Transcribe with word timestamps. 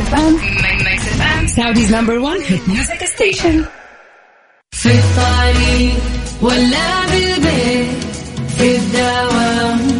FM 0.00 0.32
Mix 0.84 1.02
FM 1.08 1.46
Saudi's 1.46 1.94
number 1.94 2.18
1 2.18 2.40
hit 2.40 2.68
music 2.68 3.04
station 3.04 3.64
في 4.72 4.88
الطريق 4.90 5.94
ولا 6.42 7.06
بالبيت 7.06 7.86
في 8.58 8.76
الدوام 8.76 9.99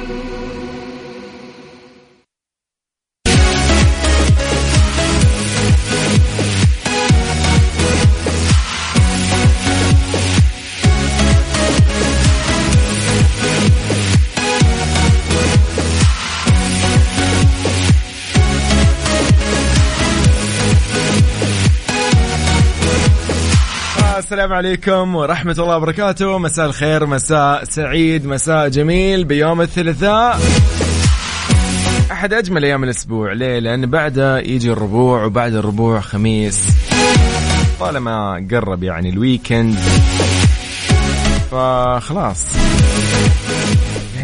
السلام 24.31 24.53
عليكم 24.53 25.15
ورحمة 25.15 25.55
الله 25.59 25.77
وبركاته. 25.77 26.37
مساء 26.37 26.65
الخير 26.65 27.05
مساء 27.05 27.63
سعيد 27.63 28.25
مساء 28.25 28.69
جميل 28.69 29.23
بيوم 29.23 29.61
الثلاثاء. 29.61 30.39
أحد 32.11 32.33
أجمل 32.33 32.65
أيام 32.65 32.83
الأسبوع 32.83 33.33
ليه؟ 33.33 33.59
لأن 33.59 33.85
بعده 33.85 34.39
يجي 34.39 34.71
الربوع 34.71 35.25
وبعد 35.25 35.53
الربوع 35.53 35.99
خميس. 35.99 36.67
طالما 37.79 38.47
قرب 38.51 38.83
يعني 38.83 39.09
الويكند 39.09 39.75
فخلاص. 41.51 42.45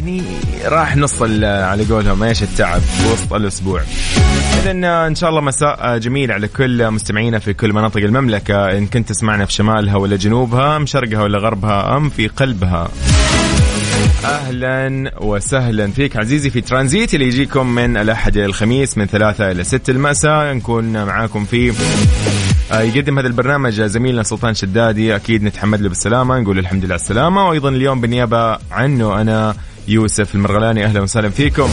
يعني 0.08 0.24
راح 0.66 0.98
نص 0.98 1.22
على 1.22 1.86
قولهم 1.90 2.24
إيش 2.24 2.44
التعب 2.44 2.82
وسط 3.12 3.34
الأسبوع. 3.34 3.82
اذا 4.62 4.72
إن 5.08 5.16
شاء 5.16 5.30
الله 5.30 5.42
مساء 5.42 5.98
جميل 5.98 6.32
على 6.32 6.48
كل 6.48 6.92
مستمعينا 6.92 7.40
في 7.40 7.54
كل 7.54 7.74
مناطق 7.74 7.98
المملكة. 7.98 8.78
إن 8.78 8.88
كنت 8.88 9.10
تسمعنا 9.10 9.46
في 9.46 9.54
شمالها 9.54 9.96
ولا 9.96 10.16
جنوبها 10.16 10.78
أم 10.78 10.86
شرقها 10.86 11.24
ولا 11.24 11.40
غربها 11.40 11.98
أم 11.98 12.10
في 12.10 12.28
قلبها. 12.28 12.90
أهلا 14.26 15.12
وسهلا 15.22 15.92
فيك 15.92 16.18
عزيزي 16.18 16.50
في 16.50 16.62
ترانزيت 16.62 17.14
اللي 17.14 17.26
يجيكم 17.26 17.76
من 17.76 17.98
الأحد 17.98 18.38
إلى 18.38 18.46
الخميس 18.46 18.98
من 18.98 19.06
ثلاثة 19.06 19.52
إلى 19.52 19.64
ستة 19.64 19.92
المساء. 19.92 20.54
نكون 20.54 21.06
معاكم 21.06 21.46
في 21.46 21.74
آه، 22.72 22.82
يقدم 22.82 23.20
هذا 23.20 23.28
البرنامج 23.28 23.82
زميلنا 23.82 24.24
سلطان 24.24 24.54
شدادي. 24.54 25.16
أكيد 25.16 25.44
نتحمد 25.44 25.82
له 25.82 25.90
بالسلامة 25.90 26.40
نقول 26.40 26.60
الحمد 26.60 26.86
لله 26.86 26.94
على 26.94 27.02
السلامة. 27.02 27.50
وأيضا 27.50 27.70
اليوم 27.70 28.02
بالنيابة 28.02 28.58
عنه 28.72 29.22
أنا 29.22 29.56
يوسف 29.88 30.36
المرغلاني 30.36 30.86
أهلا 30.86 31.02
وسهلا 31.02 31.30
فيكم. 31.30 31.70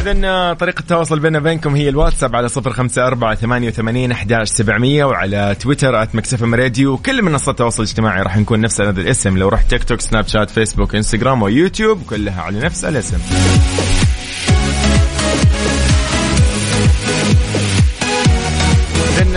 إذن 0.00 0.54
طريقة 0.54 0.80
التواصل 0.80 1.18
بيننا 1.18 1.38
وبينكم 1.38 1.74
هي 1.74 1.88
الواتساب 1.88 2.36
على 2.36 2.48
صفر 2.48 2.72
خمسة 2.72 3.06
أربعة 3.06 3.34
ثمانية 3.34 3.68
وثمانين 3.68 4.12
أحداش 4.12 4.48
سبعمية 4.48 5.04
وعلى 5.04 5.56
تويتر 5.60 6.02
at 6.02 6.14
Mix 6.14 6.38
FM 6.38 6.54
Radio. 6.54 6.92
وكل 6.92 7.22
منصات 7.22 7.48
التواصل 7.48 7.82
الاجتماعي 7.82 8.22
راح 8.22 8.36
نكون 8.36 8.60
نفس 8.60 8.80
هذا 8.80 9.00
الاسم. 9.00 9.38
لو 9.38 9.48
رحت 9.48 9.70
تيك 9.70 9.84
توك 9.84 10.00
سناب 10.00 10.26
شات 10.26 10.50
فيسبوك 10.50 10.94
إنستغرام 10.94 11.42
ويوتيوب 11.42 12.02
كلها 12.10 12.42
على 12.42 12.60
نفس 12.60 12.84
الاسم. 12.84 13.18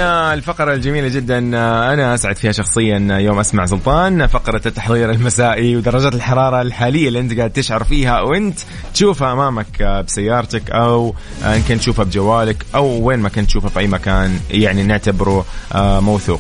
الفقرة 0.04 0.74
الجميلة 0.74 1.08
جدا. 1.08 1.38
أنا 1.94 2.14
أسعد 2.14 2.36
فيها 2.36 2.52
شخصيا 2.52 3.18
يوم 3.20 3.40
أسمع 3.40 3.66
سلطان. 3.66 4.28
فقرة 4.28 4.62
التحضير 4.66 5.12
المسائي 5.12 5.76
ودرجات 5.78 6.16
الحرارة 6.16 6.62
الحالية 6.62 7.08
اللي 7.08 7.20
أنت 7.20 7.38
قاعد 7.38 7.52
تشعر 7.52 7.84
فيها 7.84 8.22
وأنت 8.22 8.60
تشوفها 8.94 9.34
أمامك 9.34 9.84
بسيارتك 10.08 10.72
أو 10.72 11.16
إن 11.46 11.62
كنت 11.62 11.80
تشوفها 11.80 12.06
بجوالك 12.06 12.66
أو 12.76 13.02
وين 13.08 13.20
ما 13.20 13.30
كنت 13.30 13.48
تشوفها 13.48 13.70
في 13.70 13.80
أي 13.80 13.88
مكان. 13.88 14.40
يعني 14.52 14.84
نعتبره 14.84 15.46
آه، 15.74 16.00
موثوق. 16.00 16.40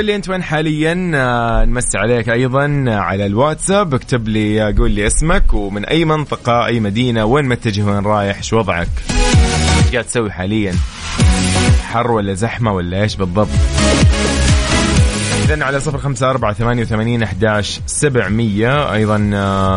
قول 0.00 0.06
لي 0.06 0.16
انت 0.16 0.28
وين 0.28 0.42
حاليا؟ 0.42 1.12
آه، 1.14 1.64
نمسي 1.64 1.98
عليك 1.98 2.28
أيضا 2.28 2.84
على 2.88 3.26
الواتساب. 3.26 3.94
اكتب 3.94 4.28
لي 4.28 4.72
قول 4.72 4.90
لي 4.90 5.06
اسمك 5.06 5.54
ومن 5.54 5.84
أي 5.84 6.04
منطقة 6.04 6.66
أي 6.66 6.80
مدينة 6.80 7.24
وين 7.24 7.44
متجه 7.44 7.82
وين 7.82 8.04
رايح 8.04 8.36
إيش 8.36 8.52
وضعك؟ 8.52 8.88
إيش 9.78 9.92
قاعد 9.92 10.04
تسوي 10.04 10.30
حاليا؟ 10.30 10.74
حر 11.82 12.10
ولا 12.10 12.34
زحمة 12.34 12.72
ولا 12.72 13.02
إيش 13.02 13.16
بالضبط؟ 13.16 13.48
إذن 15.44 15.62
على 15.62 15.80
صفر 15.80 15.98
خمسة 15.98 16.30
أربعة 16.30 16.52
ثمانية 16.52 16.82
وثمانين 16.82 17.22
أحداش 17.22 17.80
سبعمية. 17.86 18.92
أيضا 18.92 19.18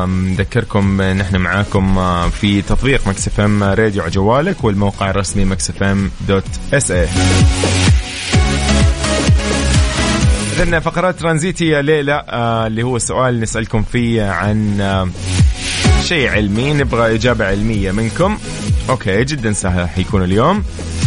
نذكركم 0.06 1.01
نحن 1.01 1.38
معاكم 1.38 1.97
آه، 1.97 2.29
في 2.29 2.62
تطبيق 2.62 3.07
Mix 3.07 3.40
FM 3.40 3.63
Radio 3.63 4.01
على 4.01 4.12
جوالك 4.12 4.63
والموقع 4.63 5.09
الرسمي 5.09 5.45
Mix 5.46 5.84
FM 5.84 6.12
dot 6.28 6.44
SA 6.74 7.07
إذن 10.53 10.80
فقرات 10.80 11.19
ترانزيتية 11.19 11.81
ليلة 11.81 12.14
آه 12.14 12.68
اللي 12.68 12.84
هو 12.84 12.97
سؤال 12.97 13.40
نسألكم 13.40 13.84
فيه 13.84 14.24
عن 14.24 14.81
آه 14.81 15.09
شيء 16.03 16.30
علمي 16.30 16.74
نبغى 16.74 17.16
إجابة 17.16 17.46
علمية 17.46 17.91
منكم. 17.91 18.38
okay 18.90 19.24
جدا 19.24 19.53
سهل 19.53 19.90
حيكون 19.90 20.24
اليوم. 20.24 20.63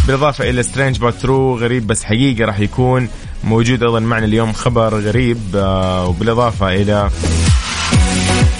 بالإضافة 0.07 0.51
إلى 0.51 0.63
strange 0.63 0.99
but 0.99 1.15
true 1.15 1.57
غريب 1.59 1.87
بس 1.87 2.05
حقيقة 2.05 2.45
راح 2.45 2.61
يكون. 2.61 3.09
موجود 3.45 3.83
أيضا 3.83 4.01
معنا 4.01 4.27
اليوم 4.27 4.53
خبر 4.53 4.95
غريب 5.01 5.39
آه 5.55 6.07
وبالإضافة 6.07 6.75
إلى 6.75 7.11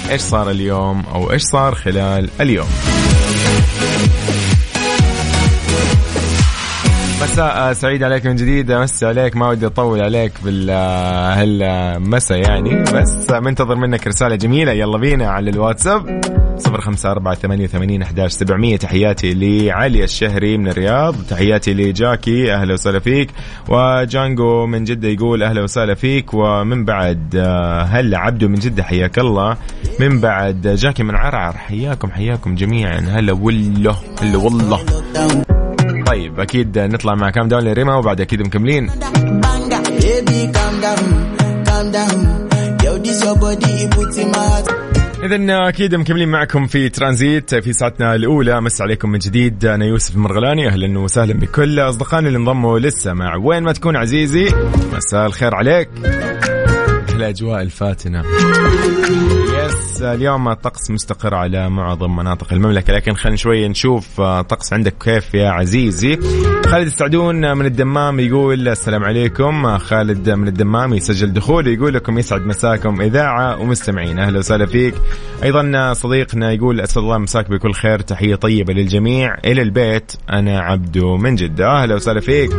إيش 0.09 0.21
صار 0.21 0.49
اليوم 0.51 1.03
أو 1.13 1.31
إيش 1.31 1.41
صار 1.41 1.75
خلال 1.75 2.29
اليوم. 2.41 2.67
مساء 7.27 7.73
سعيد 7.73 8.03
عليك 8.03 8.25
من 8.25 8.35
جديد. 8.35 8.71
امسي 8.71 9.05
عليك 9.05 9.35
ما 9.35 9.49
ودي 9.49 9.65
أطول 9.65 10.01
عليك 10.01 10.31
بالمساء 10.43 12.37
يعني. 12.37 12.83
بس 12.83 13.31
منتظر 13.31 13.75
منك 13.75 14.07
رسالة 14.07 14.35
جميلة. 14.35 14.71
يلا 14.71 14.97
بينا 14.97 15.27
على 15.27 15.49
الواتساب. 15.49 16.21
صفر 16.57 16.81
خمسة 16.81 17.11
أربعة 17.11 17.35
ثمانية 17.35 17.63
وثمانين 17.63 18.01
أحداش 18.01 18.31
سبعمية. 18.31 18.77
تحياتي 18.77 19.33
لعلي 19.33 20.03
الشهري 20.03 20.57
من 20.57 20.67
الرياض. 20.67 21.15
تحياتي 21.29 21.73
لجاكي 21.73 22.53
أهلا 22.53 22.73
وسهلا 22.73 22.99
فيك. 22.99 23.29
وجانجو 23.69 24.65
من 24.65 24.83
جدة 24.83 25.07
يقول 25.07 25.43
أهلا 25.43 25.61
وسهلا 25.63 25.93
فيك. 25.93 26.33
ومن 26.33 26.85
بعد 26.85 27.35
آه، 27.35 27.81
هلا 27.81 28.17
عبدو 28.17 28.47
من 28.47 28.55
جدة 28.55 28.83
حياك 28.83 29.19
الله. 29.19 29.57
من 29.99 30.19
بعد 30.19 30.67
جاكي 30.67 31.03
من 31.03 31.15
عرعر 31.15 31.53
حياكم 31.53 32.11
حياكم 32.11 32.55
جميعا. 32.55 32.99
هلا 32.99 33.33
والله 33.33 33.97
هلا 34.21 34.37
والله. 34.37 34.79
طيب 36.07 36.39
أكيد 36.39 36.79
نطلع 36.79 37.15
مع 37.15 37.29
كام 37.29 37.47
داون 37.47 37.63
لريما 37.63 37.95
وبعد 37.95 38.21
أكيد 38.21 38.41
مكملين. 38.41 38.89
اذا 45.23 45.67
أكيد 45.69 45.95
مكملين 45.95 46.29
معكم 46.29 46.67
في 46.67 46.89
ترانزيت 46.89 47.55
في 47.55 47.73
ساعتنا 47.73 48.15
الأولى. 48.15 48.61
مس 48.61 48.81
عليكم 48.81 49.09
من 49.09 49.19
جديد 49.19 49.65
أنا 49.65 49.85
يوسف 49.85 50.15
المرغلاني 50.15 50.67
أهلا 50.67 50.99
وسهلا 50.99 51.33
بكل 51.33 51.79
أصدقائنا 51.79 52.27
اللي 52.27 52.39
انضموا 52.39 52.79
لسه 52.79 53.13
مع 53.13 53.35
وين 53.35 53.63
ما 53.63 53.71
تكون 53.71 53.95
عزيزي. 53.95 54.45
مساء 54.93 55.25
الخير 55.25 55.55
عليك. 55.55 55.89
الاجواء 57.15 57.61
الفاتنة. 57.61 58.23
يس 59.77 60.01
اليوم 60.01 60.47
الطقس 60.49 60.91
مستقر 60.91 61.35
على 61.35 61.69
معظم 61.69 62.15
مناطق 62.15 62.53
المملكة 62.53 62.93
لكن 62.93 63.13
خلينا 63.13 63.37
شوي 63.37 63.67
نشوف 63.67 64.21
آه، 64.21 64.39
الطقس 64.39 64.73
عندك 64.73 64.93
كيف 65.03 65.33
يا 65.33 65.49
عزيزي؟ 65.49 66.19
خالد 66.65 66.85
السعدون 66.87 67.57
من 67.57 67.65
الدمام 67.65 68.19
يقول 68.19 68.67
السلام 68.67 69.03
عليكم. 69.03 69.65
آه، 69.65 69.77
خالد 69.77 70.29
من 70.29 70.47
الدمام 70.47 70.93
يسجل 70.93 71.33
دخول 71.33 71.67
يقول 71.67 71.93
لكم 71.93 72.19
يسعد 72.19 72.41
مساكم 72.41 73.01
إذاعة 73.01 73.61
ومستمعين. 73.61 74.19
أهلا 74.19 74.39
وسهلا 74.39 74.65
فيك. 74.65 74.93
أيضا 75.43 75.93
صديقنا 75.93 76.51
يقول 76.51 76.81
اسعد 76.81 77.03
الله 77.03 77.17
مساك 77.17 77.49
بكل 77.49 77.73
خير 77.73 77.99
تحية 77.99 78.35
طيبة 78.35 78.73
للجميع. 78.73 79.35
إلى 79.45 79.61
البيت 79.61 80.11
أنا 80.29 80.59
عبدو 80.59 81.17
من 81.17 81.35
جدة. 81.35 81.67
أهلا 81.67 81.95
وسهلا 81.95 82.19
فيك. 82.19 82.51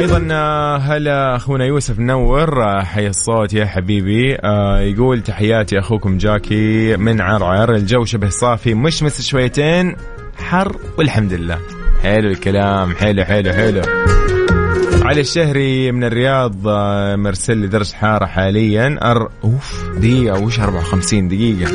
أيضا 0.00 0.28
آه، 0.30 0.76
هلا 0.76 1.36
أخونا 1.36 1.64
يوسف 1.64 1.98
منور 1.98 2.64
آه، 2.64 2.82
حي 2.82 3.06
الصوت 3.06 3.52
يا 3.52 3.66
حبيبي. 3.66 4.36
آه، 4.36 4.80
يقول 4.80 5.22
تحياتي 5.22 5.78
أخوكم 5.78 6.18
جاكي 6.18 6.96
من 6.96 7.20
عرعر. 7.20 7.74
الجو 7.74 8.04
شبه 8.04 8.28
صافي 8.28 8.74
مشمس 8.74 9.22
شويتين 9.22 9.96
حر 10.38 10.76
والحمد 10.98 11.32
لله. 11.32 11.58
حلو 12.02 12.30
الكلام 12.30 12.94
حلو 12.94 13.24
حلو 13.24 13.52
حلو. 13.52 13.82
علي 15.02 15.20
الشهري 15.20 15.92
من 15.92 16.04
الرياض 16.04 16.68
مرسل 17.18 17.56
لي 17.56 17.66
درجة 17.66 17.94
حارة 17.94 18.26
حاليا. 18.26 18.98
أر... 19.02 19.28
أوف 19.44 19.84
دقيقة 19.96 20.40
وش 20.40 20.60
54 20.60 21.28
دقيقة؟ 21.28 21.72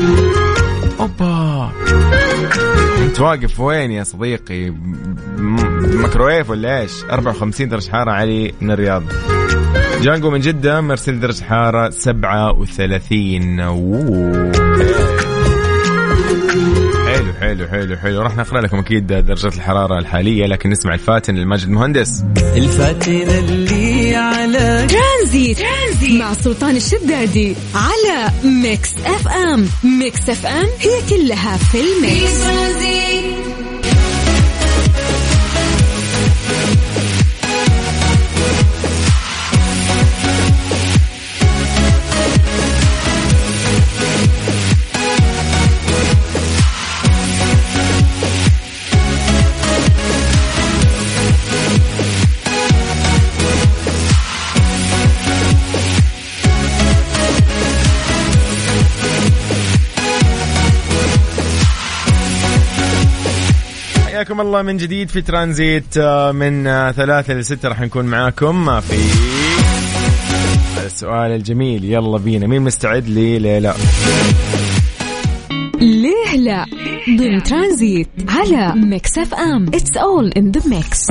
أوبا. 0.99 1.34
انت 3.15 3.21
واقف 3.21 3.59
وين 3.59 3.91
يا 3.91 4.03
صديقي؟ 4.03 4.69
م- 4.69 6.01
ميكروويف 6.01 6.49
ولا 6.49 6.81
إيش؟ 6.81 6.91
54 7.11 7.69
درجة 7.69 7.91
حارة 7.91 8.11
علي 8.11 8.53
من 8.61 8.71
الرياض. 8.71 9.03
جانجو 10.01 10.29
من 10.29 10.39
جدة 10.39 10.81
مرسل 10.81 11.19
درجة 11.19 11.43
حارة 11.43 11.89
37 11.89 13.59
أوه. 13.59 14.51
حلو 17.45 17.67
حلو 17.67 17.97
حلو. 17.97 18.21
راح 18.21 18.37
نقرا 18.37 18.61
لكم 18.61 18.77
أكيد 18.77 19.07
درجات 19.07 19.55
الحرارة 19.55 19.99
الحالية 19.99 20.45
لكن 20.45 20.69
نسمع 20.69 20.93
الفاتن 20.93 21.35
لماجد 21.35 21.69
مهندس 21.69 22.23
الفاتن 22.55 23.11
اللي 23.11 24.15
على 24.15 24.87
ترانزيت. 24.87 25.59
ترانزيت. 25.59 26.21
مع 26.21 26.33
سلطان 26.33 26.75
الشدادي 26.75 27.55
على 27.75 28.31
Mix 28.43 28.89
FM. 29.05 29.69
Mix 29.83 30.29
FM 30.29 30.67
هي 30.79 31.01
كلها 31.09 31.57
في 31.57 31.65
في 31.65 31.81
ال 31.81 31.97
mix 31.97 32.43
ترانزيت. 32.43 33.44
حياكم 64.15 64.41
الله 64.41 64.61
من 64.61 64.77
جديد 64.77 65.09
في 65.09 65.21
ترانزيت 65.21 65.97
آه، 65.97 66.31
من 66.31 66.67
آه، 66.67 66.91
ثلاثة 66.91 67.33
لستة 67.33 67.69
راح 67.69 67.81
نكون 67.81 68.05
معاكم. 68.05 68.69
آه، 68.69 68.79
في 68.79 68.95
السؤال 70.85 71.31
الجميل. 71.31 71.83
يلا 71.83 72.17
بينا. 72.17 72.47
مين 72.47 72.61
مستعد 72.61 73.07
لي 73.07 73.39
ليه 73.39 73.59
لا؟ 73.59 73.75
ليه 75.81 76.35
لا؟ 76.37 76.65
ضمن 77.17 77.43
ترانزيت 77.43 78.07
على 78.29 78.73
Mix 78.75 79.17
FM. 79.17 79.67
It's 79.67 79.97
all 79.97 80.31
in 80.37 80.51
the 80.51 80.61
mix 80.69 81.07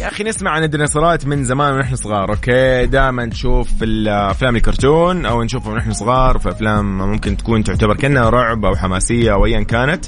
يا 0.00 0.08
أخي 0.08 0.24
نسمع 0.24 0.50
عن 0.50 0.62
الديناصورات 0.62 1.26
من 1.26 1.44
زمان 1.44 1.74
ونحن 1.74 1.96
صغار 1.96 2.30
okay؟ 2.30 2.86
دائما 2.86 3.24
نشوف 3.24 3.68
في 3.78 3.84
الافلام 3.84 4.56
الكرتون 4.56 5.26
أو 5.26 5.42
نشوفها 5.42 5.72
ونحن 5.72 5.92
صغار 5.92 6.38
في 6.38 6.48
أفلام 6.48 6.98
ممكن 6.98 7.36
تكون 7.36 7.64
تعتبر 7.64 7.96
كأنها 7.96 8.30
رعب 8.30 8.64
أو 8.64 8.76
حماسية 8.76 9.32
أو 9.32 9.46
ايا 9.46 9.62
كانت. 9.62 10.04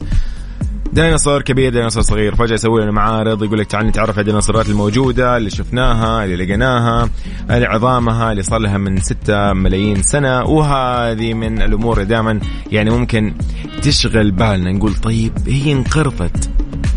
ديناصور 0.93 1.43
كبير 1.43 1.73
ديناصور 1.73 2.03
صغير 2.03 2.35
فجأة 2.35 2.55
يسوي 2.55 2.83
لنا 2.83 2.93
معارض 2.93 3.43
يقول 3.45 3.59
لك 3.59 3.67
تعال 3.67 3.87
نتعرف 3.87 4.11
على 4.11 4.21
الديناصورات 4.21 4.69
الموجودة 4.69 5.37
اللي 5.37 5.51
شفناها 5.51 6.25
اللي 6.25 6.37
لقيناها 6.37 7.09
اللي 7.51 7.67
عظامها 7.67 8.31
اللي 8.33 8.43
صار 8.43 8.59
لها 8.59 8.79
من 8.79 9.01
6 9.01 9.53
ملايين 9.53 10.03
سنة. 10.03 10.43
وهذه 10.45 11.35
من 11.35 11.63
الأمور 11.63 11.97
اللي 11.97 12.09
دائما 12.09 12.41
يعني 12.73 12.91
ممكن 12.91 13.35
تشغل 13.83 14.31
بالنا 14.31 14.73
نقول 14.73 14.95
طيب 14.95 15.33
هي 15.47 15.73
انقرضت. 15.73 16.51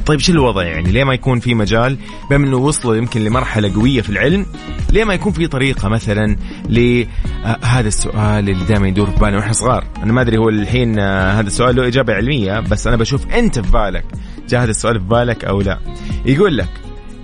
طيب 0.10 0.20
شو 0.20 0.32
الوضع 0.32 0.64
يعني؟ 0.64 0.92
ليه 0.92 1.04
ما 1.04 1.14
يكون 1.14 1.40
في 1.40 1.56
مجال 1.56 1.98
بما 2.30 2.48
إنه 2.48 2.58
وصلوا 2.58 2.96
يمكن 2.96 3.24
لمرحلة 3.24 3.74
قوية 3.74 4.02
في 4.02 4.10
العلم 4.10 4.46
ليه 4.92 5.04
ما 5.04 5.14
يكون 5.14 5.32
في 5.32 5.48
طريقة 5.48 5.90
مثلا 5.90 6.36
لهذا 6.70 7.88
السؤال 7.88 8.50
اللي 8.50 8.66
دائما 8.66 8.88
يدور 8.88 9.12
في 9.12 9.20
بالنا 9.20 9.38
وإحنا 9.38 9.54
صغار. 9.54 9.84
أنا 10.04 10.14
ما 10.14 10.22
أدري 10.22 10.38
هو 10.38 10.50
الحين 10.50 11.00
آه، 11.00 11.32
هذا 11.32 11.48
السؤال 11.48 11.76
له 11.76 11.88
إجابة 11.88 12.14
علمية 12.14 12.60
بس 12.60 12.88
أنا 12.88 12.96
بشوف 12.96 13.28
أنت 13.28 13.60
في 13.60 13.72
بالك 13.72 14.06
جاء 14.50 14.64
هذا 14.64 14.70
السؤال 14.70 15.00
في 15.00 15.06
بالك 15.06 15.46
أو 15.46 15.62
لا. 15.62 15.80
يقول 16.26 16.58
لك 16.58 16.70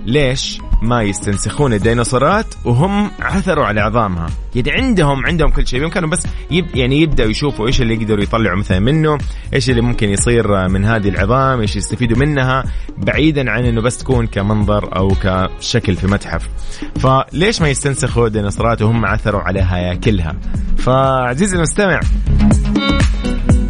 ليش 0.06 0.60
ما 0.82 1.02
يستنسخون 1.02 1.72
الديناصورات 1.72 2.46
وهم 2.64 3.10
عثروا 3.20 3.66
على 3.66 3.80
عظامها. 3.80 4.26
يعني 4.54 4.70
عندهم 4.70 5.26
عندهم 5.26 5.50
كل 5.50 5.66
شيء 5.66 5.88
كانوا 5.88 6.08
بس 6.08 6.26
يب 6.50 6.76
يعني 6.76 7.00
يبدأوا 7.02 7.30
يشوفوا 7.30 7.66
إيش 7.66 7.80
اللي 7.80 7.94
يقدروا 7.94 8.22
يطلعوا 8.22 8.58
مثلا 8.58 8.78
منه 8.78 9.18
إيش 9.54 9.70
اللي 9.70 9.80
ممكن 9.80 10.08
يصير 10.08 10.68
من 10.68 10.84
هذه 10.84 11.08
العظام 11.08 11.60
إيش 11.60 11.76
يستفيدوا 11.76 12.18
منها 12.18 12.64
بعيدا 12.98 13.50
عن 13.50 13.64
إنه 13.64 13.80
بس 13.80 13.98
تكون 13.98 14.26
كمنظر 14.26 14.96
أو 14.96 15.08
كشكل 15.22 15.96
في 15.96 16.06
متحف. 16.06 16.48
فليش 16.96 17.62
ما 17.62 17.68
يستنسخوا 17.68 18.26
الديناصورات 18.26 18.82
وهم 18.82 19.06
عثروا 19.06 19.40
على 19.40 19.60
هياكلها 19.60 20.36
فعزيزي 20.78 21.56
المستمع. 21.56 22.00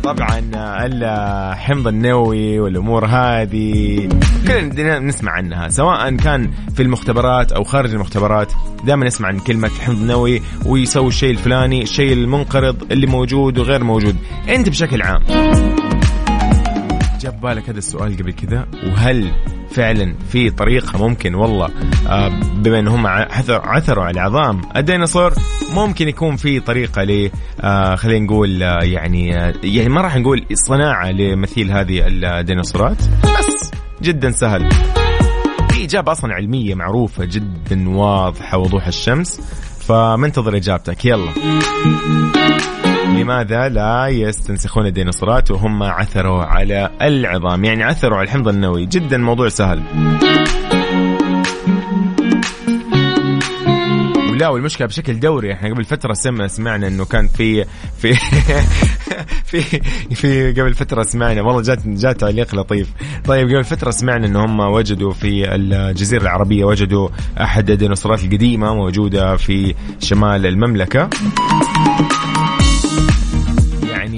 طبعا 0.06 0.42
الحمض 0.54 1.88
النووي 1.88 2.60
والأمور 2.60 3.06
هذه. 3.06 4.08
كلنا 4.46 4.98
نسمع 4.98 5.32
عنها 5.32 5.68
سواء 5.68 6.16
كان 6.16 6.50
في 6.74 6.82
المختبرات 6.82 7.52
أو 7.52 7.64
خارج 7.64 7.94
المختبرات 7.94 8.52
دائما 8.84 9.06
نسمع 9.06 9.28
عن 9.28 9.38
كلمة 9.38 9.68
الحمض 9.68 9.96
النووي 9.96 10.42
ويسوي 10.66 11.08
الشيء 11.08 11.30
الفلاني 11.30 11.82
الشيء 11.82 12.12
المنقرض 12.12 12.92
اللي 12.92 13.06
موجود 13.06 13.58
وغير 13.58 13.84
موجود. 13.84 14.16
أنت 14.48 14.68
بشكل 14.68 15.02
عام. 15.02 15.22
جاب 17.26 17.40
بالك 17.40 17.68
هذا 17.70 17.78
السؤال 17.78 18.16
قبل 18.16 18.32
كذا؟ 18.32 18.66
وهل 18.86 19.32
فعلا 19.70 20.14
في 20.28 20.50
طريقة 20.50 21.08
ممكن 21.08 21.34
والله 21.34 21.68
آه، 22.08 22.28
بما 22.56 22.78
ان 22.78 22.88
هم 22.88 23.06
عثر- 23.06 23.62
عثروا 23.68 24.04
على 24.04 24.20
عظام 24.20 24.60
الديناصور 24.76 25.32
ممكن 25.74 26.08
يكون 26.08 26.36
في 26.36 26.60
طريقة 26.60 27.02
ل 27.02 27.30
آه، 27.60 27.94
خلينا 27.94 28.24
نقول 28.26 28.62
آه، 28.62 28.78
يعني 28.84 29.28
يعني 29.64 29.88
ما 29.88 30.00
راح 30.00 30.16
نقول 30.16 30.44
صناعة 30.52 31.10
لمثيل 31.10 31.72
هذه 31.72 32.02
الديناصورات 32.06 32.96
بس 33.24 33.70
جدا 34.02 34.30
سهل. 34.30 34.70
في 35.70 35.84
إجابة 35.84 36.12
أصلا 36.12 36.34
علمية 36.34 36.74
معروفة 36.74 37.24
جدا 37.24 37.88
واضحة 37.88 38.58
وضوح 38.58 38.86
الشمس 38.86 39.40
فمنتظر 39.80 40.56
إجابتك. 40.56 41.04
يلا. 41.04 41.30
لماذا 43.06 43.68
لا 43.68 44.06
يستنسخون 44.08 44.86
الديناصورات 44.86 45.50
وهم 45.50 45.82
عثروا 45.82 46.42
على 46.42 46.90
العظام؟ 47.02 47.64
يعني 47.64 47.84
عثروا 47.84 48.16
على 48.18 48.24
الحمض 48.24 48.48
النووي. 48.48 48.86
جدا 48.86 49.16
موضوع 49.16 49.48
سهل. 49.48 49.82
ولا 54.30 54.48
والمشكلة 54.48 54.86
بشكل 54.86 55.20
دوري. 55.20 55.52
إحنا 55.52 55.70
قبل 55.70 55.84
فترة 55.84 56.12
سمع 56.12 56.46
سمعنا 56.46 56.86
إنه 56.86 57.04
كان 57.04 57.26
في 57.26 57.64
في 57.98 58.14
في 59.50 59.60
في 60.14 60.52
قبل 60.52 60.74
فترة 60.74 61.02
سمعنا. 61.02 61.42
والله 61.42 61.62
جات 61.62 61.86
جات 61.86 62.20
تعليق 62.20 62.54
لطيف. 62.54 62.88
طيب 63.24 63.48
قبل 63.48 63.64
فترة 63.64 63.90
سمعنا 63.90 64.26
ان 64.26 64.36
هم 64.36 64.60
وجدوا 64.60 65.12
في 65.12 65.54
الجزيرة 65.54 66.22
العربية 66.22 66.64
وجدوا 66.64 67.08
أحد 67.40 67.70
الديناصورات 67.70 68.24
القديمة 68.24 68.74
موجودة 68.74 69.36
في 69.36 69.74
شمال 70.00 70.46
المملكة. 70.46 71.10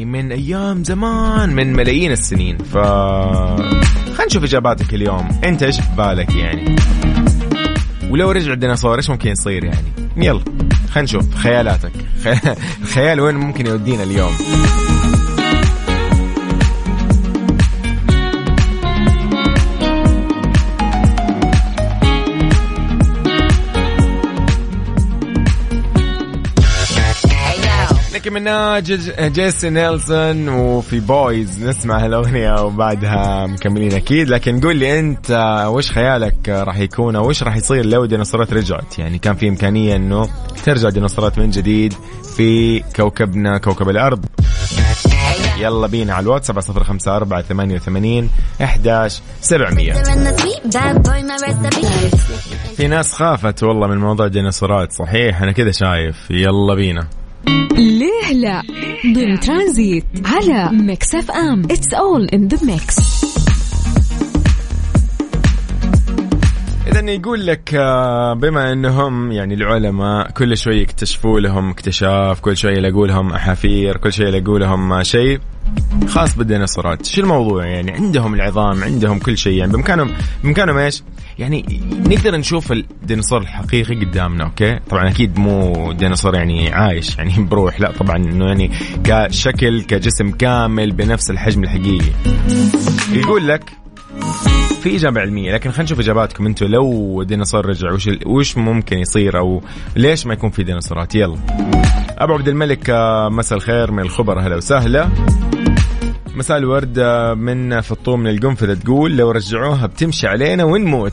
من 0.08 0.32
أيام 0.32 0.84
زمان 0.84 1.54
من 1.54 1.72
ملايين 1.72 2.12
السنين. 2.12 2.58
ف 2.58 2.76
خلينا 2.78 4.26
نشوف 4.26 4.44
إجاباتك 4.44 4.94
اليوم. 4.94 5.28
أنت 5.44 5.62
إيش 5.62 5.76
في 5.80 5.96
بالك 5.98 6.34
يعني؟ 6.34 6.76
ولو 8.10 8.30
رجع 8.30 8.52
الديناصور 8.52 8.96
إيش 8.96 9.10
ممكن 9.10 9.30
يصير 9.30 9.64
يعني؟ 9.64 9.86
يلا 10.16 10.40
خلينا 10.90 11.02
نشوف. 11.04 11.34
خيالاتك. 11.34 11.92
خي- 12.24 12.54
الخيال 12.82 13.20
وين 13.20 13.34
ممكن 13.34 13.66
يودينا 13.66 14.02
اليوم؟ 14.02 14.32
Nicki 28.18 28.30
Minaj 28.30 28.92
Jesy 29.20 29.70
Nelson 29.70 30.48
وفي 30.48 31.00
Boyz. 31.00 31.64
نسمع 31.64 32.04
هالاغنية 32.04 32.62
وبعدها 32.62 33.46
مكملين 33.46 33.92
أكيد. 33.92 34.28
لكن 34.28 34.60
قول 34.60 34.76
لي 34.76 34.98
أنت 34.98 35.64
وش 35.68 35.92
خيالك 35.92 36.48
راح 36.48 36.78
يكون 36.78 37.16
أو 37.16 37.28
وش 37.28 37.42
راح 37.42 37.56
يصير 37.56 37.86
لو 37.86 38.04
الديناصورات 38.04 38.52
رجعت؟ 38.52 38.98
يعني 38.98 39.18
كان 39.18 39.34
في 39.34 39.48
إمكانية 39.48 39.96
إنه 39.96 40.28
ترجع 40.64 40.88
الديناصورات 40.88 41.38
من 41.38 41.50
جديد 41.50 41.94
في 42.36 42.80
كوكبنا 42.80 43.58
كوكب 43.58 43.88
الأرض. 43.88 44.24
يلا 45.58 45.86
بينا 45.86 46.14
على 46.14 46.22
الواتس 46.22 46.46
7054 46.46 47.42
88 47.42 48.30
11 48.62 49.22
700 49.40 49.92
in 49.92 49.96
the 49.96 50.42
sweet 50.42 50.72
bad 50.72 51.02
boy, 51.02 51.22
my 51.22 51.36
recipe. 51.46 51.86
في 52.76 52.88
ناس 52.88 53.12
خافت 53.12 53.62
والله 53.62 53.86
من 53.86 53.98
موضوع 53.98 54.26
الديناصورات. 54.26 54.92
صحيح 54.92 55.42
أنا 55.42 55.52
كذا 55.52 55.70
شايف. 55.70 56.30
يلا 56.30 56.74
بينا. 56.74 57.08
ليه 57.76 58.32
لا؟ 58.32 58.62
ضمن 59.14 59.40
ترانزيت 59.40 60.04
على 60.24 60.70
Mix 60.72 61.14
FM. 61.14 61.62
It's 61.70 61.94
all 61.94 62.24
in 62.24 62.48
the 62.48 62.66
mix 62.66 62.96
اذا 66.86 67.10
يقول 67.10 67.46
لك 67.46 67.74
آه، 67.74 68.34
بما 68.34 68.72
إنهم 68.72 69.32
يعني 69.32 69.54
العلماء 69.54 70.30
كل 70.30 70.56
شوي 70.56 70.76
يكتشفوا 70.76 71.40
لهم 71.40 71.70
اكتشاف 71.70 72.40
كل 72.40 72.56
شوي 72.56 72.72
يلاقوا 72.72 73.06
لهم 73.06 73.32
أحافير 73.32 73.96
كل 73.96 74.12
شوي 74.12 74.26
يلاقوا 74.26 74.58
لهم 74.58 75.02
شيء 75.02 75.40
خاص 76.08 76.36
بالديناصورات. 76.36 77.06
شو 77.06 77.22
الموضوع 77.22 77.66
يعني؟ 77.66 77.90
عندهم 77.90 78.34
العظام 78.34 78.84
عندهم 78.84 79.18
كل 79.18 79.38
شيء. 79.38 79.52
يعني 79.52 79.72
بإمكانهم 79.72 80.10
بإمكانهم 80.44 80.76
إيش؟ 80.76 81.02
يعني 81.38 81.80
نقدر 81.92 82.36
نشوف 82.36 82.72
الديناصور 82.72 83.40
الحقيقي 83.40 83.94
قدامنا 83.94 84.44
أوكي؟ 84.44 84.78
طبعا 84.90 85.08
أكيد 85.08 85.38
مو 85.38 85.92
ديناصور 85.92 86.34
يعني 86.34 86.72
عايش 86.72 87.18
يعني 87.18 87.32
بروح 87.50 87.80
لا 87.80 87.92
طبعا 87.92 88.16
إنه 88.16 88.46
يعني 88.46 88.70
كشكل 89.04 89.82
كجسم 89.82 90.30
كامل 90.30 90.92
بنفس 90.92 91.30
الحجم 91.30 91.64
الحقيقي. 91.64 92.12
يقول 93.12 93.48
لك 93.48 93.70
في 94.82 94.96
إجابة 94.96 95.20
علمية 95.20 95.52
لكن 95.52 95.70
خلينا 95.70 95.84
نشوف 95.84 96.00
إجاباتكم 96.00 96.46
أنتم 96.46 96.66
لو 96.66 97.22
ديناصور 97.22 97.66
رجع 97.66 97.92
وش 97.92 98.08
وش 98.26 98.56
ممكن 98.56 98.98
يصير؟ 98.98 99.38
أو 99.38 99.62
ليش 99.96 100.26
ما 100.26 100.34
يكون 100.34 100.50
في 100.50 100.62
ديناصورات؟ 100.62 101.14
يلا. 101.14 101.38
أبو 102.18 102.32
عبد 102.32 102.48
الملك 102.48 102.90
آه، 102.90 103.28
مساء 103.28 103.58
الخير 103.58 103.90
من 103.90 104.02
الخبر 104.02 104.40
هلا 104.40 104.56
وسهلا. 104.56 105.08
مساء 106.38 106.58
الورد 106.58 106.98
آه، 106.98 107.34
من 107.34 107.80
فطوم 107.80 108.20
من 108.20 108.30
القنفذة 108.30 108.74
تقول 108.74 109.16
لو 109.16 109.30
رجعوها 109.30 109.86
بتمشي 109.86 110.26
علينا 110.26 110.64
ونموت. 110.64 111.12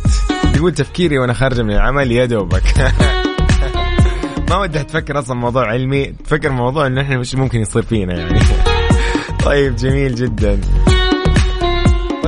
تقول 0.54 0.72
تفكيري 0.74 1.20
وأنا 1.20 1.34
خارجه 1.34 1.64
من 1.64 1.72
العمل 1.72 2.12
يا 2.12 2.26
دوبك. 2.26 2.64
ما 4.50 4.58
ودها 4.58 4.84
تفكر 4.84 5.20
أصلا 5.20 5.36
موضوع 5.36 5.68
علمي 5.68 6.06
تفكر 6.06 6.52
موضوع 6.52 6.88
انه 6.88 7.02
إحنا 7.02 7.18
مش 7.18 7.36
ممكن 7.36 7.60
يصير 7.60 7.82
فينا 7.82 8.14
يعني. 8.14 8.40
طيب 9.46 9.76
جميل 9.76 10.16
جدا. 10.16 10.62